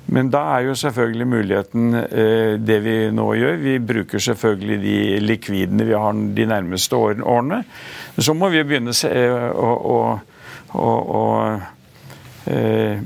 Men 0.09 0.31
da 0.33 0.41
er 0.55 0.63
jo 0.65 0.73
selvfølgelig 0.79 1.27
muligheten 1.29 1.95
eh, 2.01 2.55
det 2.57 2.79
vi 2.81 3.11
nå 3.13 3.27
gjør. 3.37 3.59
Vi 3.61 3.75
bruker 3.91 4.19
selvfølgelig 4.25 4.79
de 4.81 5.21
likvidene 5.21 5.85
vi 5.85 5.93
har 5.99 6.13
de 6.39 6.47
nærmeste 6.49 6.97
årene. 6.97 7.59
Men 8.15 8.23
så 8.25 8.33
må 8.37 8.49
vi 8.55 8.63
begynne 8.65 8.93
å, 8.95 9.73
å, 9.77 10.19
å, 10.73 10.89
å 11.19 11.23
eh, 12.49 12.97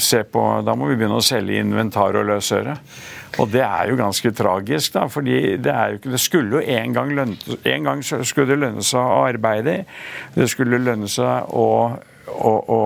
se 0.00 0.22
på 0.28 0.42
Da 0.64 0.74
må 0.76 0.88
vi 0.88 0.96
begynne 0.96 1.20
å 1.20 1.24
selge 1.24 1.60
inventar 1.60 2.16
og 2.16 2.28
løsøre. 2.30 2.76
Og 3.42 3.50
det 3.52 3.62
er 3.64 3.90
jo 3.90 3.98
ganske 4.00 4.32
tragisk, 4.36 4.94
da. 4.94 5.06
fordi 5.12 5.56
det, 5.60 5.76
det 6.06 6.20
skulle 6.22 6.58
jo 6.58 6.76
en 6.78 6.96
gang, 6.96 7.12
lønne, 7.16 7.58
en 7.68 7.88
gang 7.88 8.02
skulle 8.06 8.48
det 8.52 8.60
lønne 8.62 8.84
seg 8.86 9.00
å 9.02 9.24
arbeide. 9.26 9.78
Det 10.34 10.48
skulle 10.52 10.80
lønne 10.80 11.10
seg 11.10 11.52
å, 11.52 11.68
å, 12.32 12.52
å 12.78 12.82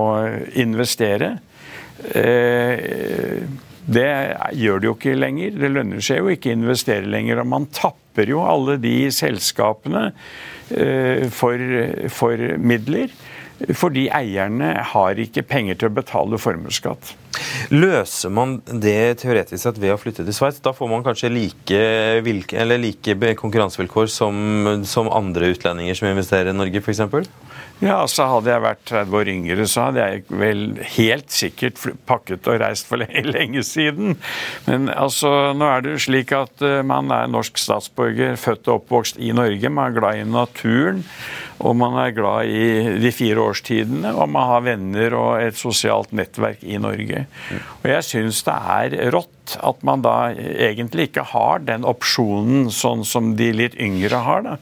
investere. 0.58 1.36
Eh, 2.14 3.40
det 3.90 4.10
gjør 4.58 4.82
det 4.82 4.88
jo 4.88 4.94
ikke 4.96 5.16
lenger. 5.18 5.56
Det 5.58 5.72
lønner 5.72 6.04
seg 6.04 6.22
jo 6.22 6.34
ikke 6.34 6.52
å 6.52 6.58
investere 6.58 7.10
lenger. 7.10 7.42
Og 7.42 7.50
man 7.50 7.66
tapper 7.74 8.30
jo 8.30 8.42
alle 8.46 8.76
de 8.82 8.94
selskapene 9.14 10.10
eh, 10.74 11.26
for, 11.34 11.64
for 12.14 12.46
midler. 12.58 13.12
Fordi 13.76 14.06
eierne 14.14 14.72
har 14.92 15.20
ikke 15.20 15.44
penger 15.46 15.76
til 15.80 15.90
å 15.90 15.96
betale 16.00 16.40
formuesskatt. 16.40 17.14
Løser 17.70 18.32
man 18.34 18.56
det 18.66 19.20
teoretisk 19.22 19.62
sett 19.62 19.78
ved 19.80 19.94
å 19.94 19.98
flytte 20.00 20.24
til 20.26 20.34
Sveits? 20.34 20.60
Da 20.64 20.72
får 20.76 20.90
man 20.90 21.04
kanskje 21.06 21.30
like, 21.32 21.80
like 22.24 23.34
konkurransevilkår 23.38 24.10
som, 24.10 24.82
som, 24.88 25.10
andre 25.12 25.52
utlendinger 25.54 25.98
som 25.98 26.10
investerer 26.10 26.52
i 26.52 26.56
Norge, 26.56 26.82
f.eks.? 26.82 27.30
Ja, 27.80 28.02
altså 28.02 28.26
Hadde 28.28 28.50
jeg 28.52 28.64
vært 28.64 28.82
30 28.90 29.16
år 29.16 29.30
yngre, 29.32 29.66
så 29.70 29.86
hadde 29.86 30.04
jeg 30.04 30.24
vel 30.42 30.64
helt 30.98 31.30
sikkert 31.32 31.80
pakket 32.08 32.48
og 32.50 32.58
reist 32.60 32.88
for 32.90 33.00
lenge, 33.34 33.62
siden. 33.64 34.18
Men 34.66 34.90
altså, 34.92 35.52
nå 35.56 35.68
er 35.68 35.84
det 35.84 35.94
jo 35.94 36.02
slik 36.08 36.34
at 36.36 36.64
uh, 36.66 36.80
man 36.86 37.12
er 37.14 37.30
norsk 37.32 37.60
statsborger, 37.60 38.36
født 38.40 38.68
og 38.68 38.82
oppvokst 38.82 39.20
i 39.22 39.32
Norge. 39.36 39.72
Man 39.72 39.90
er 39.94 39.96
glad 39.96 40.20
i 40.20 40.28
naturen. 40.28 41.06
Og 41.60 41.76
man 41.76 41.96
er 42.00 42.14
glad 42.16 42.48
i 42.48 42.98
de 43.02 43.10
fire 43.12 43.42
årstidene, 43.50 44.14
og 44.16 44.30
man 44.32 44.48
har 44.48 44.62
venner 44.64 45.16
og 45.18 45.42
et 45.42 45.58
sosialt 45.58 46.14
nettverk 46.16 46.62
i 46.64 46.78
Norge. 46.80 47.26
Og 47.82 47.90
jeg 47.90 48.06
syns 48.06 48.40
det 48.46 48.56
er 48.76 48.96
rått 49.12 49.56
at 49.66 49.80
man 49.86 50.02
da 50.04 50.30
egentlig 50.32 51.08
ikke 51.08 51.24
har 51.32 51.62
den 51.66 51.84
opsjonen 51.88 52.68
sånn 52.72 53.02
som 53.08 53.32
de 53.36 53.50
litt 53.56 53.74
yngre 53.82 54.22
har. 54.24 54.44
da. 54.46 54.56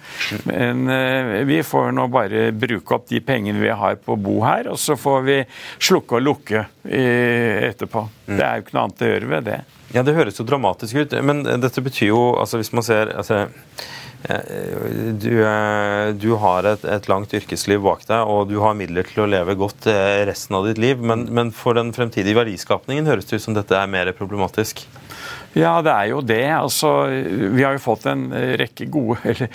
Men 0.48 0.88
eh, 0.92 1.32
vi 1.48 1.60
får 1.66 1.92
nå 1.94 2.08
bare 2.12 2.48
bruke 2.56 2.96
opp 2.96 3.08
de 3.12 3.20
pengene 3.24 3.60
vi 3.60 3.70
har 3.70 3.98
på 4.02 4.16
bo 4.16 4.40
her, 4.46 4.70
og 4.72 4.80
så 4.80 4.96
får 4.98 5.26
vi 5.28 5.38
slukke 5.76 6.18
og 6.18 6.24
lukke 6.24 6.64
eh, 6.88 7.68
etterpå. 7.68 8.06
Det 8.28 8.40
er 8.42 8.56
jo 8.58 8.66
ikke 8.66 8.78
noe 8.78 8.86
annet 8.88 9.04
å 9.04 9.12
gjøre 9.12 9.32
ved 9.36 9.50
det. 9.52 9.60
Ja, 9.94 10.02
Det 10.04 10.16
høres 10.16 10.40
jo 10.40 10.44
dramatisk 10.48 10.98
ut, 11.00 11.14
men 11.24 11.44
dette 11.44 11.84
betyr 11.84 12.10
jo, 12.10 12.22
altså 12.40 12.60
hvis 12.60 12.74
man 12.76 12.84
ser 12.84 13.14
altså 13.16 13.46
du, 14.26 15.34
du, 16.18 16.30
har 16.42 16.66
et, 16.66 16.84
et, 16.84 17.08
langt 17.08 17.32
yrkesliv 17.38 17.84
bak 17.84 18.02
deg, 18.08 18.26
og 18.26 18.48
du 18.50 18.56
har 18.64 18.74
midler 18.74 19.06
til 19.06 19.22
å 19.22 19.28
leve 19.30 19.54
godt 19.58 19.86
eh, 19.90 20.24
resten 20.26 20.58
av 20.58 20.66
ditt 20.66 20.80
liv. 20.82 20.98
Men, 20.98 21.28
men 21.34 21.52
for 21.54 21.78
den 21.78 21.94
fremtidige 21.96 22.36
verdiskapningen 22.40 23.06
høres 23.08 23.30
det 23.30 23.38
ut 23.38 23.46
som 23.46 23.56
dette 23.56 23.78
er 23.78 23.90
mer 23.90 24.10
problematisk? 24.18 24.82
Ja, 25.56 25.78
det 25.82 25.92
er 25.92 26.10
jo 26.10 26.20
det. 26.20 26.44
Altså, 26.52 26.90
vi 27.54 27.64
har 27.64 27.76
jo 27.76 27.80
fått 27.82 28.04
en 28.10 28.26
rekke 28.60 28.88
gode, 28.92 29.16
eller 29.24 29.48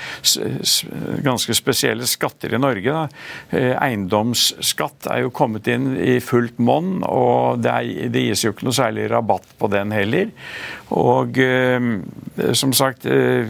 ganske 1.23 1.55
spesielle 1.55 2.07
skatter 2.09 2.55
i 2.55 2.61
Norge. 2.61 2.93
Da. 2.93 3.03
Eh, 3.53 3.71
eiendomsskatt 3.77 5.07
er 5.13 5.23
jo 5.23 5.33
kommet 5.35 5.69
inn 5.71 5.93
i 5.97 6.17
fullt 6.23 6.57
monn, 6.57 7.03
og 7.05 7.61
det, 7.63 7.73
er, 7.73 8.11
det, 8.13 8.25
gis 8.27 8.45
jo 8.45 8.53
ikke 8.55 8.67
noe 8.67 8.77
særlig 8.77 9.07
rabatt 9.13 9.47
på 9.59 9.69
den 9.73 9.93
heller. 9.95 10.33
Og 10.97 11.37
eh, 11.41 11.89
som 12.57 12.73
sagt, 12.75 13.05
eh, 13.05 13.45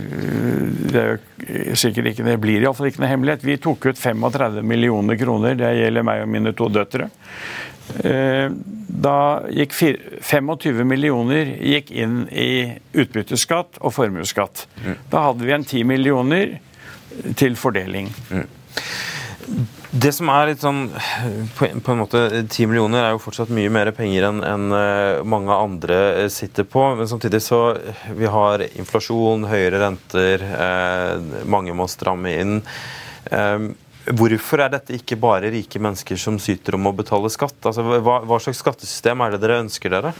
det 0.93 1.03
er 1.03 1.13
jo 1.13 1.79
sikkert 1.79 2.11
ikke, 2.11 2.27
det 2.27 2.39
blir 2.43 2.63
iallfall 2.63 2.91
ikke 2.91 3.03
noe 3.03 3.13
hemmelighet. 3.13 3.47
Vi 3.47 3.59
tok 3.63 3.89
ut 3.89 3.99
35 3.99 4.61
millioner 4.67 5.19
kroner, 5.19 5.57
det 5.59 5.75
gjelder 5.79 6.11
meg 6.11 6.25
og 6.25 6.33
mine 6.35 6.55
to 6.57 6.69
døtre 6.71 7.09
da 7.93 9.17
gikk 9.53 9.73
25 9.75 10.83
millioner 10.87 11.49
gikk 11.61 11.91
inn 11.91 12.23
i 12.31 12.73
utbytteskatt 12.97 13.77
og 13.81 13.93
formuesskatt. 13.95 14.65
Da 15.11 15.27
hadde 15.29 15.45
vi 15.45 15.55
en 15.55 15.65
10 15.67 15.83
millioner 15.89 16.55
til 17.37 17.57
fordeling. 17.59 18.09
Det 19.93 20.09
som 20.15 20.29
er 20.33 20.47
litt 20.49 20.63
sånn 20.63 20.87
på, 21.53 21.67
på, 21.69 21.93
en 21.93 21.99
måte 21.99 22.21
10 22.41 22.69
millioner 22.71 23.03
er 23.03 23.11
jo 23.13 23.21
fortsatt 23.21 23.51
mye 23.53 23.69
mer 23.73 23.91
penger 23.93 24.25
enn 24.25 24.39
en 24.41 24.73
eh, 24.73 25.19
mange 25.29 25.53
andre 25.53 25.99
eh, 26.23 26.29
sitter 26.33 26.65
på. 26.65 26.87
Men 26.97 27.09
samtidig 27.11 27.43
så 27.45 27.59
vi 28.17 28.25
har 28.25 28.63
inflasjon, 28.71 29.45
høyere 29.51 29.83
renter, 29.83 30.47
eh, 30.49 31.45
mange 31.45 31.75
må 31.77 31.85
stramme 31.91 32.33
inn. 32.41 32.55
Eh, 33.29 33.69
hvorfor 34.11 34.65
er 34.65 34.73
dette 34.73 34.97
ikke 34.97 35.17
bare 35.21 35.51
rike 35.53 35.79
mennesker 35.81 36.19
som 36.19 36.39
syter 36.41 36.77
om 36.77 36.89
å 36.89 36.95
betale 36.95 37.31
skatt? 37.31 37.59
Altså, 37.63 37.85
hva, 37.85 38.19
hva 38.27 38.39
slags 38.43 38.61
skattesystem 38.63 39.23
er 39.23 39.35
det 39.35 39.43
dere 39.43 39.61
ønsker 39.63 39.93
dere? 39.93 40.13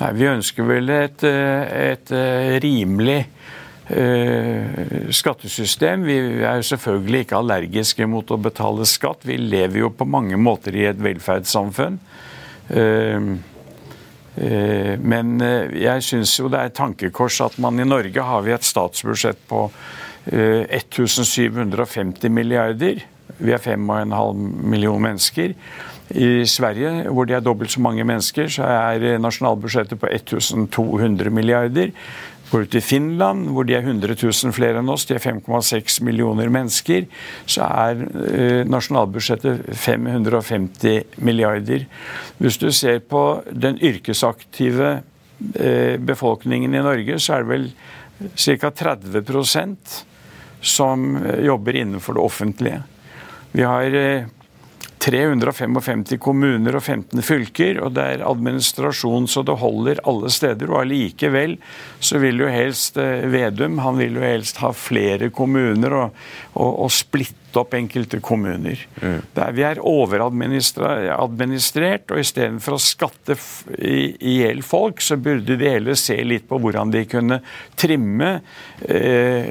Nei, 0.00 0.12
Vi 0.18 0.30
ønsker 0.30 0.66
vel 0.68 0.90
et, 0.90 1.24
et, 1.24 2.14
et 2.14 2.62
rimelig 2.64 3.22
Eh, 3.86 5.10
skattesystem. 5.12 6.04
Vi 6.08 6.16
er 6.40 6.56
jo 6.56 6.68
selvfølgelig 6.70 7.26
ikke 7.26 7.36
allergiske 7.36 8.06
mot 8.08 8.30
å 8.32 8.38
betale 8.40 8.86
skatt. 8.88 9.26
Vi 9.28 9.36
lever 9.36 9.82
jo 9.82 9.90
på 9.92 10.06
mange 10.08 10.38
måter 10.40 10.76
i 10.76 10.86
et 10.88 11.02
velferdssamfunn. 11.04 11.98
Eh, 12.72 13.28
eh, 14.40 14.94
men 15.00 15.36
jeg 15.76 16.06
syns 16.06 16.32
jo 16.40 16.48
det 16.48 16.62
er 16.62 16.72
et 16.72 16.78
tankekors 16.78 17.42
at 17.44 17.60
man 17.60 17.80
i 17.80 17.88
Norge 17.88 18.24
har 18.24 18.46
vi 18.46 18.56
et 18.56 18.64
statsbudsjett 18.64 19.44
på 19.52 19.66
1750 20.26 22.32
milliarder. 22.32 23.04
Vi 23.38 23.52
er 23.52 23.58
5,5 23.58 24.62
millioner 24.62 25.08
mennesker. 25.08 25.54
I 26.14 26.44
Sverige, 26.46 27.08
hvor 27.10 27.24
de 27.24 27.34
er 27.34 27.40
dobbelt 27.40 27.72
så 27.72 27.80
mange 27.80 28.04
mennesker, 28.04 28.48
så 28.48 28.68
er 28.68 29.18
nasjonalbudsjettet 29.18 29.98
på 30.00 30.10
1200 30.12 31.32
milliarder. 31.32 31.90
Går 32.50 32.66
du 32.66 32.70
til 32.70 32.84
Finland, 32.84 33.48
hvor 33.50 33.64
de 33.66 33.74
er 33.74 33.82
100 33.82 34.14
000 34.22 34.52
flere 34.54 34.78
enn 34.78 34.92
oss, 34.92 35.08
de 35.08 35.16
er 35.16 35.24
5,6 35.24 35.96
millioner 36.04 36.52
mennesker, 36.52 37.08
så 37.50 37.66
er 37.66 38.04
eh, 38.04 38.60
nasjonalbudsjettet 38.68 39.64
550 39.74 41.18
milliarder. 41.24 41.88
Hvis 42.38 42.60
du 42.62 42.68
ser 42.70 43.00
på 43.00 43.24
den 43.50 43.80
yrkesaktive 43.82 45.00
eh, 45.56 45.96
befolkningen 45.98 46.76
i 46.76 46.84
Norge, 46.84 47.18
så 47.18 47.40
er 47.40 47.42
det 47.42 47.54
vel 47.54 47.70
ca. 48.36 48.70
30 48.70 49.24
som 50.64 51.12
jobber 51.44 51.76
innenfor 51.76 52.16
det 52.16 52.24
offentlige. 52.24 52.80
Vi 53.54 53.62
har 53.62 53.94
eh, 53.94 54.24
355 55.04 56.18
kommuner 56.18 56.78
og 56.78 56.82
15 56.82 57.22
fylker, 57.22 57.78
og 57.84 57.92
det 57.96 58.04
er 58.14 58.24
administrasjon 58.24 59.28
så 59.28 59.44
det 59.44 59.58
holder 59.60 60.00
alle 60.08 60.30
steder. 60.32 60.70
Og 60.72 60.80
allikevel 60.80 61.58
så 62.00 62.20
vil 62.22 62.40
jo 62.40 62.50
helst 62.50 62.98
eh, 63.00 63.26
Vedum 63.30 63.78
han 63.84 64.00
vil 64.00 64.16
jo 64.18 64.24
helst 64.24 64.62
ha 64.64 64.72
flere 64.74 65.28
kommuner 65.34 65.98
og, 65.98 66.20
og, 66.54 66.70
og 66.86 66.92
splitte 66.94 67.43
opp 67.60 67.74
enkelte 67.76 68.20
kommuner. 68.24 68.80
Mm. 69.00 69.20
Der 69.36 69.52
vi 69.56 69.62
er 69.66 69.80
overadministrert, 69.80 72.10
og 72.10 72.18
istedenfor 72.20 72.72
å 72.76 72.82
skatte 72.82 73.34
i 73.78 74.40
hjel 74.40 74.62
folk, 74.66 75.00
så 75.04 75.16
burde 75.20 75.56
de 75.60 75.74
heller 75.76 75.96
se 75.98 76.16
litt 76.24 76.48
på 76.50 76.58
hvordan 76.62 76.92
de 76.94 77.02
kunne 77.10 77.38
trimme 77.80 78.30
eh, 78.88 79.44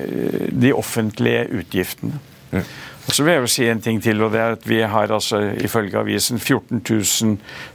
de 0.51 0.73
offentlige 0.75 1.47
utgiftene. 1.61 2.15
Mm. 2.53 2.63
Så 3.03 3.23
vil 3.23 3.33
jeg 3.33 3.43
jo 3.43 3.47
si 3.51 3.65
en 3.67 3.81
ting 3.83 3.97
til, 4.03 4.21
og 4.23 4.31
det 4.31 4.39
er 4.39 4.51
at 4.55 4.67
Vi 4.67 4.79
har 4.79 5.11
altså 5.11 5.37
ifølge 5.59 5.99
avisen 5.99 6.39
14 6.39 6.79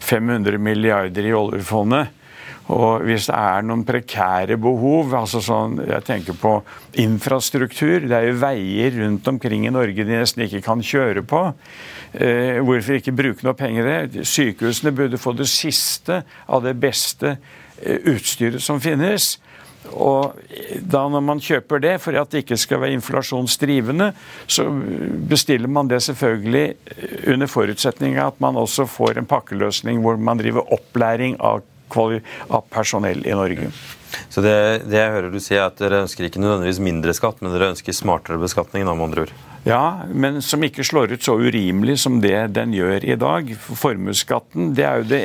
500 0.01 0.59
milliarder 0.59 1.27
i 1.27 1.35
oljefondet. 1.37 2.07
Og 2.69 3.05
hvis 3.09 3.31
det 3.31 3.37
er 3.39 3.65
noen 3.65 3.85
prekære 3.89 4.59
behov 4.61 5.15
altså 5.17 5.41
sånn, 5.45 5.79
Jeg 5.89 6.05
tenker 6.05 6.37
på 6.37 6.59
infrastruktur. 7.01 8.05
Det 8.05 8.13
er 8.13 8.29
jo 8.29 8.41
veier 8.43 8.99
rundt 9.01 9.29
omkring 9.29 9.67
i 9.67 9.73
Norge 9.73 10.05
de 10.05 10.19
nesten 10.19 10.45
ikke 10.45 10.65
kan 10.67 10.85
kjøre 10.85 11.25
på. 11.25 11.43
Eh, 12.13 12.61
hvorfor 12.61 12.99
ikke 12.99 13.17
bruke 13.17 13.47
noe 13.47 13.57
penger 13.57 13.89
der? 13.89 14.25
Sykehusene 14.25 14.93
burde 14.93 15.21
få 15.21 15.33
det 15.37 15.49
siste 15.49 16.23
av 16.47 16.65
det 16.65 16.77
beste 16.81 17.37
eh, 17.81 18.01
utstyret 18.13 18.61
som 18.65 18.81
finnes. 18.81 19.39
Og 19.97 20.37
da 20.91 21.05
når 21.09 21.23
man 21.25 21.41
kjøper 21.41 21.81
det 21.81 21.95
for 22.03 22.17
at 22.19 22.33
det 22.33 22.43
ikke 22.43 22.59
skal 22.61 22.83
være 22.83 22.99
inflasjonsdrivende, 22.99 24.11
så 24.51 24.67
bestiller 25.31 25.71
man 25.71 25.89
det 25.89 26.03
selvfølgelig 26.05 26.67
under 27.33 27.49
forutsetning 27.49 28.19
av 28.19 28.35
at 28.35 28.43
man 28.45 28.59
også 28.61 28.89
får 28.91 29.21
en 29.21 29.31
pakkeløsning 29.31 30.03
hvor 30.05 30.19
man 30.21 30.41
driver 30.41 30.69
opplæring 30.75 31.39
av, 31.41 31.63
av 31.97 32.67
personell 32.73 33.25
i 33.27 33.37
Norge. 33.37 33.71
Så 34.29 34.41
det, 34.41 34.55
det, 34.89 34.97
jeg 34.97 35.13
hører 35.13 35.33
du 35.33 35.39
si 35.43 35.57
er 35.57 35.67
at 35.67 35.79
Dere 35.81 36.03
ønsker 36.05 36.29
ikke 36.29 36.41
nødvendigvis 36.41 36.81
mindre 36.81 37.13
skatt, 37.17 37.43
men 37.43 37.53
dere 37.53 37.73
ønsker 37.75 37.97
smartere 37.97 38.41
beskatning? 38.41 38.87
da, 38.87 38.95
med 38.97 39.11
andre 39.11 39.27
ord. 39.27 39.33
Ja, 39.69 40.05
men 40.09 40.39
som 40.45 40.63
ikke 40.65 40.85
slår 40.87 41.13
ut 41.13 41.25
så 41.27 41.35
urimelig 41.37 41.99
som 42.05 42.21
det 42.23 42.37
den 42.57 42.73
gjør 42.77 43.05
i 43.05 43.17
dag. 43.21 43.51
Formuesskatten 43.59 44.73
det 44.77 44.87
er 44.87 45.03
jo 45.03 45.09
det, 45.11 45.21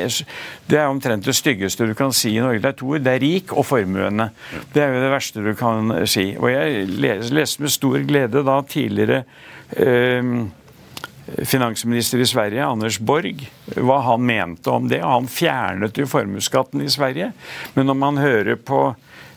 det 0.68 0.80
er 0.80 0.90
omtrent 0.90 1.24
det 1.24 1.36
styggeste 1.38 1.88
du 1.88 1.94
kan 1.96 2.12
si 2.16 2.34
i 2.34 2.42
Norge. 2.42 2.60
Det 2.60 2.72
er 2.74 2.78
to 2.80 2.98
Det 2.98 3.14
er 3.14 3.22
rik 3.24 3.54
og 3.54 3.64
formuende. 3.70 4.28
Det 4.74 4.84
er 4.84 4.92
jo 4.92 5.04
det 5.06 5.14
verste 5.14 5.46
du 5.46 5.54
kan 5.56 5.94
si. 6.10 6.26
Og 6.36 6.50
jeg 6.52 6.84
leste 6.90 7.64
med 7.64 7.72
stor 7.72 8.04
glede 8.04 8.44
da 8.44 8.58
tidligere 8.68 9.24
eh, 9.78 10.34
finansminister 11.26 12.18
i 12.18 12.26
Sverige, 12.26 12.66
Anders 12.66 12.98
Borg, 12.98 13.46
hva 13.76 14.00
han 14.04 14.26
mente 14.26 14.70
om 14.70 14.88
det. 14.88 15.00
Han 15.04 15.28
fjernet 15.30 15.98
jo 15.98 16.06
formuesskatten 16.10 16.84
i 16.84 16.90
Sverige. 16.90 17.32
Men 17.74 17.88
når 17.88 17.98
man 18.00 18.20
hører 18.20 18.60
på 18.60 18.86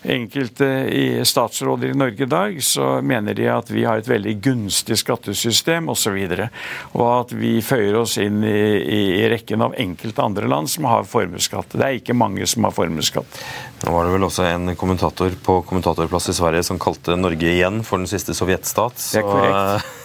enkelte 0.08 0.66
i 0.94 1.26
statsråder 1.26 1.88
i 1.88 1.98
Norge 1.98 2.24
i 2.24 2.30
dag, 2.30 2.64
så 2.64 3.02
mener 3.02 3.34
de 3.34 3.48
at 3.52 3.70
vi 3.72 3.84
har 3.86 4.00
et 4.00 4.08
veldig 4.08 4.36
gunstig 4.44 4.98
skattesystem 5.02 5.90
osv. 5.92 6.16
Og, 6.16 6.36
så 6.38 6.48
og 6.94 7.08
at 7.12 7.34
vi 7.36 7.58
føyer 7.66 7.98
oss 8.00 8.18
inn 8.22 8.44
i, 8.46 8.62
i, 8.78 9.02
i 9.24 9.28
rekken 9.32 9.66
av 9.66 9.76
enkelte 9.78 10.24
andre 10.24 10.48
land 10.48 10.72
som 10.72 10.88
har 10.88 11.08
formuesskatt. 11.10 11.76
Det 11.76 11.84
er 11.84 12.00
ikke 12.00 12.18
mange 12.18 12.48
som 12.48 12.68
har 12.68 12.76
formuesskatt. 12.78 13.42
Nå 13.84 13.94
var 13.94 14.08
det 14.08 14.16
vel 14.16 14.28
også 14.30 14.48
en 14.48 14.76
kommentator 14.80 15.34
på 15.44 15.62
kommentatorplass 15.68 16.32
i 16.32 16.38
Sverige 16.38 16.66
som 16.68 16.82
kalte 16.82 17.18
Norge 17.20 17.52
igjen 17.52 17.84
for 17.88 18.02
den 18.02 18.10
siste 18.10 18.38
sovjetstat. 18.38 19.00
Så, 19.02 19.18
det 19.18 19.26
er 19.26 19.32
korrekt. 19.32 19.96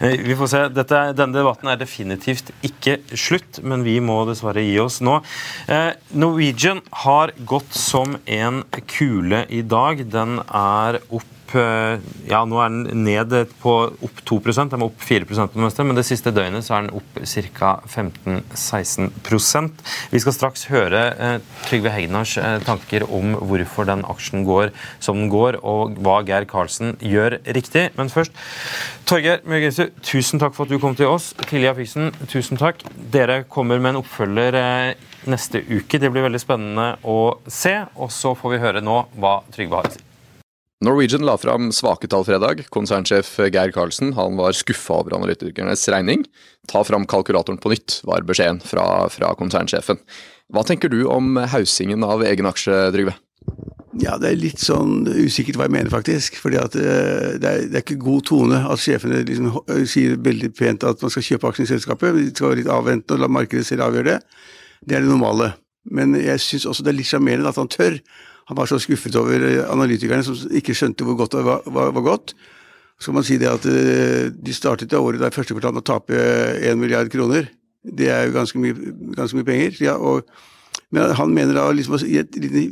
Vi 0.00 0.36
får 0.38 0.50
se. 0.52 0.60
Dette, 0.74 1.00
denne 1.18 1.36
debatten 1.36 1.70
er 1.70 1.80
definitivt 1.80 2.52
ikke 2.66 2.98
slutt, 3.14 3.62
men 3.62 3.84
vi 3.86 3.98
må 4.04 4.20
dessverre 4.28 4.64
gi 4.64 4.76
oss 4.82 5.00
nå. 5.04 5.18
Eh, 5.70 5.90
Norwegian 6.18 6.82
har 7.04 7.34
gått 7.48 7.74
som 7.76 8.18
en 8.26 8.62
kule 8.90 9.44
i 9.48 9.64
dag. 9.66 10.04
Den 10.12 10.40
er 10.46 11.02
opp 11.08 11.34
Eh, 11.56 12.00
ja, 12.28 12.42
nå 12.44 12.58
er 12.60 12.72
den 12.72 13.04
ned 13.06 13.32
på 13.62 13.74
opp 13.88 14.20
2 14.28 14.38
den 14.58 14.74
er 14.76 14.84
opp 14.84 15.00
4 15.00 15.24
på 15.28 15.34
det 15.34 15.62
meste, 15.62 15.84
men 15.86 15.96
det 15.96 16.04
siste 16.04 16.32
døgnet 16.34 16.66
så 16.66 16.76
er 16.76 16.86
den 16.86 16.96
opp 16.98 17.20
ca. 17.56 17.70
15-16% 17.88 19.82
Vi 20.12 20.20
skal 20.20 20.36
straks 20.36 20.66
høre 20.68 21.02
eh, 21.16 21.38
Trygve 21.64 21.92
Hegnars 21.94 22.36
eh, 22.40 22.58
tanker 22.66 23.06
om 23.08 23.34
hvorfor 23.40 23.88
den 23.88 24.04
aksjen 24.04 24.44
går 24.48 24.72
som 25.00 25.16
den 25.22 25.32
går, 25.32 25.60
og 25.64 25.96
hva 26.04 26.20
Geir 26.26 26.44
Karlsen 26.48 26.96
gjør 27.00 27.38
riktig. 27.56 27.88
Men 27.96 28.12
først, 28.12 28.32
Torgeir 29.08 29.40
Mjøgensu, 29.48 29.88
tusen 30.04 30.42
takk 30.42 30.56
for 30.56 30.68
at 30.68 30.74
du 30.74 30.80
kom 30.82 30.96
til 30.98 31.08
oss. 31.10 31.32
Tilja 31.48 31.72
Fiksen, 31.78 32.12
tusen 32.28 32.60
takk. 32.60 32.84
Dere 33.12 33.42
kommer 33.48 33.80
med 33.80 33.94
en 33.94 34.02
oppfølger 34.02 34.58
neste 35.28 35.62
uke. 35.64 36.00
Det 36.00 36.12
blir 36.12 36.26
veldig 36.28 36.42
spennende 36.42 36.90
å 37.08 37.38
se. 37.48 37.74
Og 37.96 38.12
så 38.14 38.34
får 38.38 38.54
vi 38.54 38.62
høre 38.66 38.84
nå 38.84 39.00
hva 39.16 39.40
Trygve 39.54 39.80
har 39.80 39.90
å 39.90 39.96
si. 39.96 40.07
Norwegian 40.80 41.24
la 41.26 41.34
fram 41.36 41.72
svake 41.74 42.06
tall 42.06 42.22
fredag. 42.22 42.60
Konsernsjef 42.70 43.32
Geir 43.50 43.72
Karlsen 43.74 44.12
han 44.14 44.36
var 44.38 44.54
skuffa 44.54 45.00
over 45.00 45.16
analytikernes 45.16 45.82
regning. 45.90 46.22
Ta 46.70 46.84
fram 46.86 47.06
kalkulatoren 47.10 47.58
på 47.58 47.72
nytt, 47.72 47.96
var 48.06 48.22
beskjeden 48.28 48.60
fra, 48.62 49.08
fra 49.10 49.32
konsernsjefen. 49.40 49.98
Hva 50.54 50.62
tenker 50.62 50.92
du 50.92 51.00
om 51.10 51.34
hausingen 51.50 52.06
av 52.06 52.22
egen 52.22 52.46
aksje, 52.46 52.76
Trygve? 52.94 53.16
Ja, 53.98 54.14
det 54.22 54.30
er 54.30 54.38
litt 54.38 54.62
sånn 54.62 55.08
usikkert 55.08 55.58
hva 55.58 55.66
jeg 55.66 55.74
mener, 55.74 55.90
faktisk. 55.90 56.38
fordi 56.38 56.60
at 56.62 56.78
uh, 56.78 57.34
det, 57.42 57.50
er, 57.50 57.66
det, 57.66 57.74
er, 57.74 57.82
ikke 57.82 57.98
god 58.04 58.28
tone 58.30 58.62
at 58.70 58.78
sjefene 58.78 59.24
liksom, 59.26 59.50
uh, 59.58 59.82
sier 59.82 60.14
veldig 60.22 60.52
pent 60.54 60.86
at 60.86 61.02
man 61.02 61.10
skal 61.10 61.26
kjøpe 61.32 61.50
aksjer 61.50 61.66
i 61.66 61.72
selskapet. 61.72 62.14
De 62.20 62.30
skal 62.30 62.52
være 62.52 62.62
litt 62.62 62.70
avventende 62.70 63.18
og 63.18 63.24
la 63.24 63.32
markedet 63.40 63.66
selv 63.66 63.88
avgjøre 63.88 64.12
det. 64.12 64.18
Det 64.86 64.94
er 64.94 65.02
det 65.02 65.10
normale. 65.10 65.56
Men 65.90 66.14
jeg 66.20 66.38
syns 66.44 66.70
også 66.70 66.86
det 66.86 66.94
er 66.94 67.00
litt 67.00 67.10
sjarmerende 67.10 67.50
at 67.50 67.58
han 67.58 67.72
tør 67.72 67.98
han 68.48 68.56
var 68.56 68.68
så 68.68 68.78
skuffet 68.80 69.16
over 69.20 69.44
eh, 69.44 69.64
analytikerne 69.68 70.24
som 70.24 70.36
ikke 70.56 70.76
skjønte 70.76 71.04
hvor 71.04 71.18
godt 71.20 71.36
det 71.36 71.44
var, 71.44 71.66
var, 71.68 71.92
var 71.92 72.06
godt. 72.06 72.34
Så 72.98 73.10
kan 73.10 73.18
man 73.20 73.26
si 73.28 73.36
det 73.38 73.50
at 73.50 73.66
eh, 73.68 74.30
de 74.32 74.54
startet 74.56 74.90
det 74.90 74.98
året 74.98 75.20
der 75.20 75.34
første 75.34 75.54
kvartal 75.54 75.76
med 75.76 75.84
å 75.84 75.90
tape 75.90 76.16
1 76.16 76.80
milliard 76.80 77.10
kroner. 77.12 77.50
Det 77.84 78.08
er 78.10 78.26
jo 78.26 78.36
ganske 78.38 78.60
mye, 78.62 78.94
ganske 79.18 79.36
mye 79.36 79.46
penger. 79.46 79.76
Ja, 79.84 79.98
og 80.00 80.26
Men 80.94 81.12
han 81.18 81.34
mener 81.36 81.56
da 81.56 81.66
liksom 81.76 81.98
gi 82.00 82.16
et 82.16 82.36
lite 82.40 82.62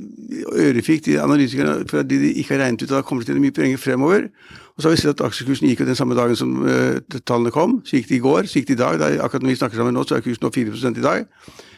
ørefik 0.57 1.03
til 1.05 1.21
analytikerne 1.21 1.85
for 1.91 2.01
at 2.01 2.09
de 2.09 2.33
ikke 2.33 2.55
har 2.55 2.63
regnet 2.65 2.83
ut 2.83 2.91
at 2.91 3.03
det 3.03 3.09
kommer 3.09 3.27
til 3.29 3.41
mye 3.43 3.53
penger 3.53 3.81
fremover. 3.81 4.31
Og 4.77 4.83
så 4.83 4.89
har 4.89 4.95
vi 4.95 5.01
sett 5.01 5.21
at 5.21 5.25
aksjekursen 5.25 5.69
gikk 5.69 5.83
jo 5.83 5.89
den 5.89 5.97
samme 5.97 6.17
dagen 6.17 6.37
som 6.37 6.57
uh, 6.65 6.97
tallene 7.29 7.53
kom. 7.53 7.79
Så 7.85 7.97
gikk 7.97 8.11
det 8.11 8.19
i 8.19 8.25
går, 8.25 8.49
så 8.49 8.61
gikk 8.61 8.71
det 8.71 8.77
i 8.77 8.83
dag. 8.83 9.01
Er, 9.01 9.21
akkurat 9.25 9.45
når 9.45 9.53
vi 9.53 9.61
snakker 9.61 9.81
sammen 9.81 9.97
nå, 9.97 10.05
så 10.05 10.17
er 10.17 10.25
kursen 10.25 10.45
nå 10.45 10.53
4 10.53 10.93
i 10.93 11.05
dag. 11.05 11.25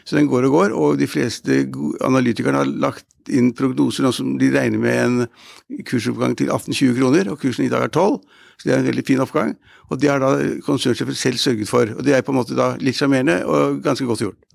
Så 0.07 0.17
den 0.17 0.27
går 0.31 0.47
og 0.47 0.55
går, 0.55 0.75
og 0.75 0.99
de 0.99 1.07
fleste 1.07 1.61
analytikerne 2.03 2.63
har 2.63 2.71
lagt 2.87 3.07
inn 3.29 3.53
prognoser 3.53 4.03
nå 4.03 4.11
som 4.15 4.33
de 4.39 4.49
regner 4.51 4.81
med 4.81 4.99
en 5.03 5.83
kursoppgang 5.87 6.35
til 6.39 6.49
18-20 6.49 6.97
kroner, 6.97 7.31
og 7.31 7.39
kursen 7.39 7.67
i 7.67 7.71
dag 7.71 7.87
er 7.87 7.93
12. 7.93 8.19
Så 8.59 8.67
det 8.67 8.75
er 8.75 8.81
en 8.81 8.89
veldig 8.89 9.05
fin 9.07 9.23
oppgang. 9.23 9.55
Og 9.89 9.99
det 10.01 10.11
har 10.11 10.19
da 10.23 10.33
konsernsjefen 10.65 11.15
selv 11.15 11.39
sørget 11.39 11.71
for. 11.71 11.95
Og 11.95 12.03
det 12.03 12.15
er 12.15 12.23
på 12.25 12.33
en 12.33 12.39
måte 12.41 12.57
da 12.57 12.73
litt 12.83 12.99
sjarmerende 12.99 13.41
og 13.47 13.83
ganske 13.85 14.07
godt 14.07 14.25
gjort. 14.25 14.48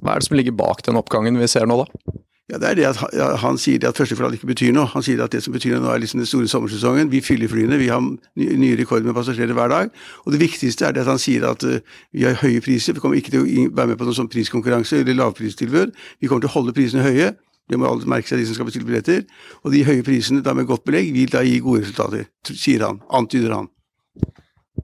Hva 0.00 0.14
er 0.14 0.22
det 0.22 0.28
som 0.28 0.38
ligger 0.38 0.56
bak 0.56 0.82
den 0.86 0.98
oppgangen 1.00 1.38
vi 1.40 1.48
ser 1.50 1.68
nå, 1.68 1.82
da? 1.82 2.14
Ja, 2.50 2.58
det 2.58 2.66
er 2.66 2.74
det 2.74 2.86
at 2.88 3.40
han, 3.44 3.58
sier 3.62 3.78
det 3.78 3.92
at 3.92 3.98
førsteforhold 4.00 4.34
ikke 4.34 4.48
betyr 4.50 4.72
noe. 4.74 4.88
Han 4.90 5.04
sier 5.06 5.20
at 5.22 5.30
det 5.30 5.42
som 5.44 5.54
betyr 5.54 5.76
noe 5.78 5.92
er 5.94 6.00
liksom 6.02 6.18
den 6.18 6.26
store 6.26 6.48
sommersesongen. 6.50 7.10
Vi 7.12 7.20
fyller 7.22 7.50
flyene, 7.50 7.78
vi 7.78 7.90
har 7.92 8.02
nye 8.02 8.78
rekorder 8.80 9.06
med 9.06 9.14
passasjerer 9.14 9.54
hver 9.54 9.70
dag. 9.70 9.92
Og 10.24 10.34
det 10.34 10.40
viktigste 10.42 10.88
er 10.88 10.96
det 10.96 11.04
at 11.04 11.12
han 11.12 11.22
sier 11.22 11.46
at 11.46 11.62
uh, 11.62 11.78
vi 12.10 12.26
har 12.26 12.34
høye 12.42 12.64
priser. 12.64 12.96
Vi 12.96 13.04
kommer 13.04 13.20
ikke 13.20 13.36
til 13.36 13.44
å 13.44 13.68
være 13.76 13.92
med 13.92 14.00
på 14.00 14.08
noen 14.08 14.18
sånn 14.18 14.32
priskonkurranse 14.32 14.98
eller 15.04 15.20
lavpristilbud. 15.20 15.94
Vi 16.18 16.30
kommer 16.32 16.42
til 16.42 16.50
å 16.50 16.56
holde 16.56 16.74
prisene 16.74 17.06
høye. 17.06 17.36
Det 17.70 17.78
må 17.78 17.86
alle 17.86 18.10
merke 18.10 18.26
seg, 18.26 18.42
de 18.42 18.48
som 18.48 18.58
skal 18.58 18.66
bestille 18.66 18.88
billetter. 18.88 19.22
Og 19.62 19.70
de 19.76 19.86
høye 19.86 20.02
prisene 20.06 20.42
da 20.42 20.56
med 20.58 20.66
godt 20.66 20.82
belegg 20.88 21.12
vil 21.14 21.30
da 21.30 21.44
gi 21.46 21.60
gode 21.62 21.84
resultater, 21.84 22.26
sier 22.50 22.82
han. 22.88 22.98
Antyder 23.14 23.60
han. 23.60 23.70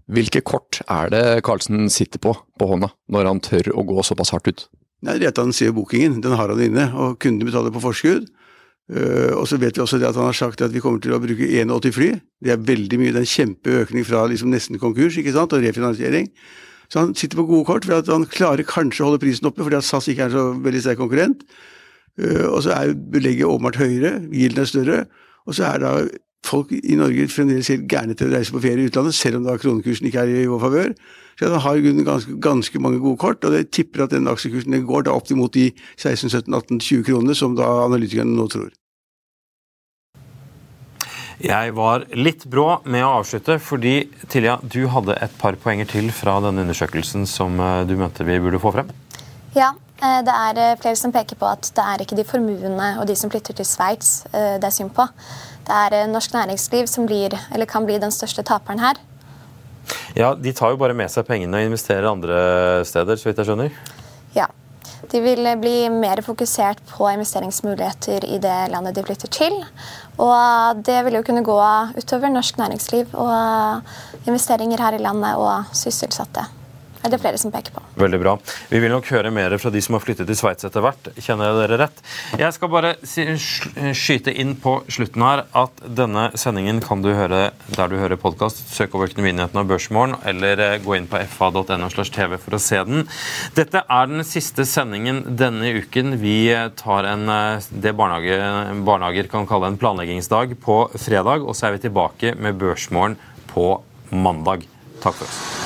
Hvilke 0.06 0.42
kort 0.46 0.78
er 0.86 1.10
det 1.10 1.22
Carlsen 1.46 1.88
sitter 1.90 2.22
på 2.22 2.36
på 2.56 2.68
hånda, 2.70 2.92
når 3.10 3.26
han 3.26 3.42
tør 3.42 3.72
å 3.74 3.82
gå 3.86 4.04
såpass 4.06 4.30
hardt 4.34 4.50
ut? 4.50 4.66
Nei, 5.06 5.18
han 5.18 5.54
ser 5.54 5.74
bookingen. 5.76 6.20
Den 6.22 6.36
har 6.38 6.50
han 6.50 6.62
inne, 6.62 6.88
og 6.94 7.18
kundene 7.22 7.50
betaler 7.50 7.74
på 7.74 7.82
forskudd. 7.84 8.28
Uh, 8.86 9.34
og 9.34 9.48
så 9.50 9.58
vet 9.58 9.74
vi 9.74 9.82
også 9.82 9.98
det 9.98 10.06
at 10.06 10.14
han 10.14 10.28
har 10.28 10.36
sagt 10.38 10.62
at 10.62 10.70
vi 10.70 10.78
kommer 10.82 11.02
til 11.02 11.16
å 11.16 11.18
bruke 11.18 11.48
81 11.50 11.94
fly. 11.94 12.12
Det 12.38 12.52
er 12.54 12.62
veldig 12.62 13.00
mye, 13.00 13.10
det 13.10 13.18
er 13.18 13.26
en 13.26 13.32
kjempeøkning 13.32 14.06
fra 14.06 14.22
liksom 14.30 14.52
nesten 14.54 14.78
konkurs 14.78 15.18
ikke 15.18 15.34
sant, 15.34 15.56
og 15.56 15.64
refinansiering. 15.64 16.30
Så 16.86 17.02
han 17.02 17.16
sitter 17.18 17.40
på 17.40 17.48
gode 17.48 17.66
kort, 17.66 17.88
for 17.88 17.98
at 17.98 18.10
han 18.12 18.28
klarer 18.30 18.66
kanskje 18.66 19.02
å 19.02 19.08
holde 19.08 19.24
prisen 19.24 19.50
oppe, 19.50 19.64
fordi 19.66 19.80
at 19.80 19.88
SAS 19.88 20.06
ikke 20.12 20.28
er 20.28 20.36
så 20.36 20.44
veldig 20.62 20.84
sterk 20.84 21.02
konkurrent. 21.02 21.42
Uh, 22.14 22.46
og 22.52 22.60
så 22.62 22.76
er 22.76 22.94
belegget 22.94 23.50
åpenbart 23.50 23.80
høyere, 23.82 24.20
gilden 24.30 24.62
er 24.62 24.70
større. 24.70 25.00
Og 25.50 25.58
så 25.58 25.66
er 25.66 25.82
da 25.82 25.92
folk 26.46 26.72
i 26.76 26.96
Norge 26.98 27.28
fremdeles 27.32 27.70
helt 27.72 27.86
gærne 27.90 28.16
til 28.16 28.30
å 28.30 28.36
reise 28.36 28.54
på 28.54 28.62
ferie 28.64 28.86
i 28.86 28.90
utlandet, 28.90 29.18
selv 29.18 29.40
om 29.40 29.46
da 29.48 29.58
kronekursen 29.60 30.08
ikke 30.08 30.24
er 30.24 30.32
i 30.32 30.48
vår 30.50 30.62
favør. 30.62 30.96
Så 31.36 31.50
han 31.52 31.60
har 31.60 31.82
ganske, 32.06 32.38
ganske, 32.40 32.80
mange 32.80 33.02
gode 33.02 33.20
kort, 33.20 33.44
og 33.44 33.58
jeg 33.58 33.68
tipper 33.68 34.06
at 34.06 34.14
den 34.14 34.30
aksjekursen 34.30 34.72
den 34.72 34.88
går 34.88 35.04
da 35.04 35.18
opp 35.18 35.28
mot 35.36 35.52
de 35.52 35.68
16-17-18-20 36.00 37.04
kronene 37.10 37.36
som 37.36 37.58
da 37.58 37.68
analytikerne 37.84 38.32
nå 38.32 38.48
tror. 38.52 38.72
Jeg 41.36 41.74
var 41.76 42.06
litt 42.16 42.46
brå 42.48 42.78
med 42.88 43.04
å 43.04 43.18
avslutte, 43.18 43.58
fordi 43.60 44.06
Tilja, 44.32 44.56
du 44.62 44.86
hadde 44.88 45.18
et 45.20 45.34
par 45.36 45.58
poenger 45.60 45.88
til 45.90 46.08
fra 46.16 46.38
denne 46.40 46.64
undersøkelsen 46.64 47.26
som 47.28 47.60
eh, 47.60 47.82
du 47.84 47.92
mente 48.00 48.24
vi 48.24 48.38
burde 48.40 48.60
få 48.62 48.72
frem? 48.72 48.88
Ja, 49.52 49.74
eh, 50.00 50.22
det 50.24 50.32
er 50.32 50.62
eh, 50.62 50.78
flere 50.80 50.96
som 50.96 51.12
peker 51.12 51.36
på 51.36 51.50
at 51.50 51.68
det 51.76 51.84
er 51.84 52.06
ikke 52.06 52.16
de 52.16 52.24
formuende 52.24 52.88
og 53.02 53.04
de 53.10 53.18
som 53.20 53.32
flytter 53.32 53.58
til 53.58 53.68
Sveits 53.68 54.22
det 54.32 54.64
er 54.64 54.72
synd 54.72 54.94
på. 54.96 55.04
Det 55.66 55.74
er 55.74 56.06
norsk 56.10 56.34
næringsliv 56.34 56.86
som 56.90 57.08
blir, 57.08 57.34
kan 57.66 57.86
bli 57.86 57.98
den 57.98 58.14
største 58.14 58.44
taperen 58.46 58.78
her. 58.78 59.00
Ja, 60.16 60.34
De 60.34 60.52
tar 60.52 60.72
jo 60.74 60.78
bare 60.80 60.94
med 60.94 61.10
seg 61.10 61.26
pengene 61.26 61.58
og 61.58 61.70
investerer 61.70 62.06
andre 62.10 62.84
steder, 62.86 63.18
så 63.18 63.28
vidt 63.28 63.42
jeg 63.42 63.48
skjønner? 63.50 63.80
Ja. 64.36 64.46
De 65.10 65.20
vil 65.22 65.46
bli 65.60 65.74
mer 65.92 66.22
fokusert 66.24 66.80
på 66.88 67.08
investeringsmuligheter 67.12 68.24
i 68.26 68.38
det 68.42 68.56
landet 68.72 68.96
de 68.96 69.04
flytter 69.06 69.30
til. 69.30 69.58
Og 70.18 70.82
det 70.86 70.98
vil 71.06 71.18
jo 71.18 71.24
kunne 71.26 71.44
gå 71.46 71.58
utover 71.98 72.32
norsk 72.32 72.58
næringsliv 72.58 73.14
og 73.14 73.82
investeringer 74.26 74.82
her 74.82 74.96
i 74.96 75.02
landet 75.02 75.36
og 75.36 75.76
sysselsatte 75.76 76.46
er 77.06 77.12
det 77.14 77.20
flere 77.22 77.38
som 77.40 77.52
peker 77.54 77.74
på. 77.74 77.82
Veldig 78.00 78.20
bra. 78.22 78.34
Vi 78.70 78.80
vil 78.82 78.92
nok 78.92 79.08
høre 79.14 79.32
mer 79.34 79.54
fra 79.62 79.72
de 79.72 79.82
som 79.84 79.96
har 79.96 80.04
flyttet 80.04 80.28
til 80.28 80.38
Sveits 80.38 80.66
etter 80.66 80.84
hvert. 80.84 81.10
Kjenner 81.16 81.50
jeg 81.50 81.60
dere 81.62 81.78
rett? 81.84 82.02
Jeg 82.40 82.56
skal 82.56 82.72
bare 82.72 82.94
skyte 83.06 84.34
inn 84.34 84.56
på 84.62 84.78
slutten 84.92 85.24
her 85.24 85.44
at 85.56 85.82
denne 85.86 86.28
sendingen 86.38 86.82
kan 86.84 87.04
du 87.04 87.12
høre 87.16 87.50
der 87.76 87.92
du 87.92 87.98
hører 88.00 88.20
podkast. 88.20 88.64
Søk 88.74 88.96
over 88.96 89.10
Økonominyhetene 89.10 89.62
og 89.62 89.70
Børsmorgen, 89.70 90.16
eller 90.26 90.62
eh, 90.62 90.78
gå 90.82 90.96
inn 90.98 91.08
på 91.10 91.20
fa.no 91.36 91.90
slash 91.92 92.12
tv 92.14 92.38
for 92.42 92.56
å 92.56 92.62
se 92.62 92.82
den. 92.88 93.06
Dette 93.56 93.82
er 93.82 94.10
den 94.10 94.24
siste 94.26 94.66
sendingen 94.68 95.22
denne 95.38 95.72
uken. 95.80 96.18
Vi 96.22 96.38
tar 96.78 97.08
en, 97.12 97.28
eh, 97.32 97.70
det 97.70 97.94
barnehage, 97.96 98.82
barnehager 98.86 99.30
kan 99.32 99.48
kalle 99.48 99.72
en 99.72 99.80
planleggingsdag 99.80 100.56
på 100.62 100.82
fredag, 100.96 101.46
og 101.46 101.56
så 101.56 101.68
er 101.68 101.76
vi 101.76 101.86
tilbake 101.86 102.34
med 102.40 102.58
Børsmorgen 102.60 103.18
på 103.52 103.70
mandag. 104.10 104.66
Takk 105.02 105.14
for 105.14 105.26
oss. 105.28 105.65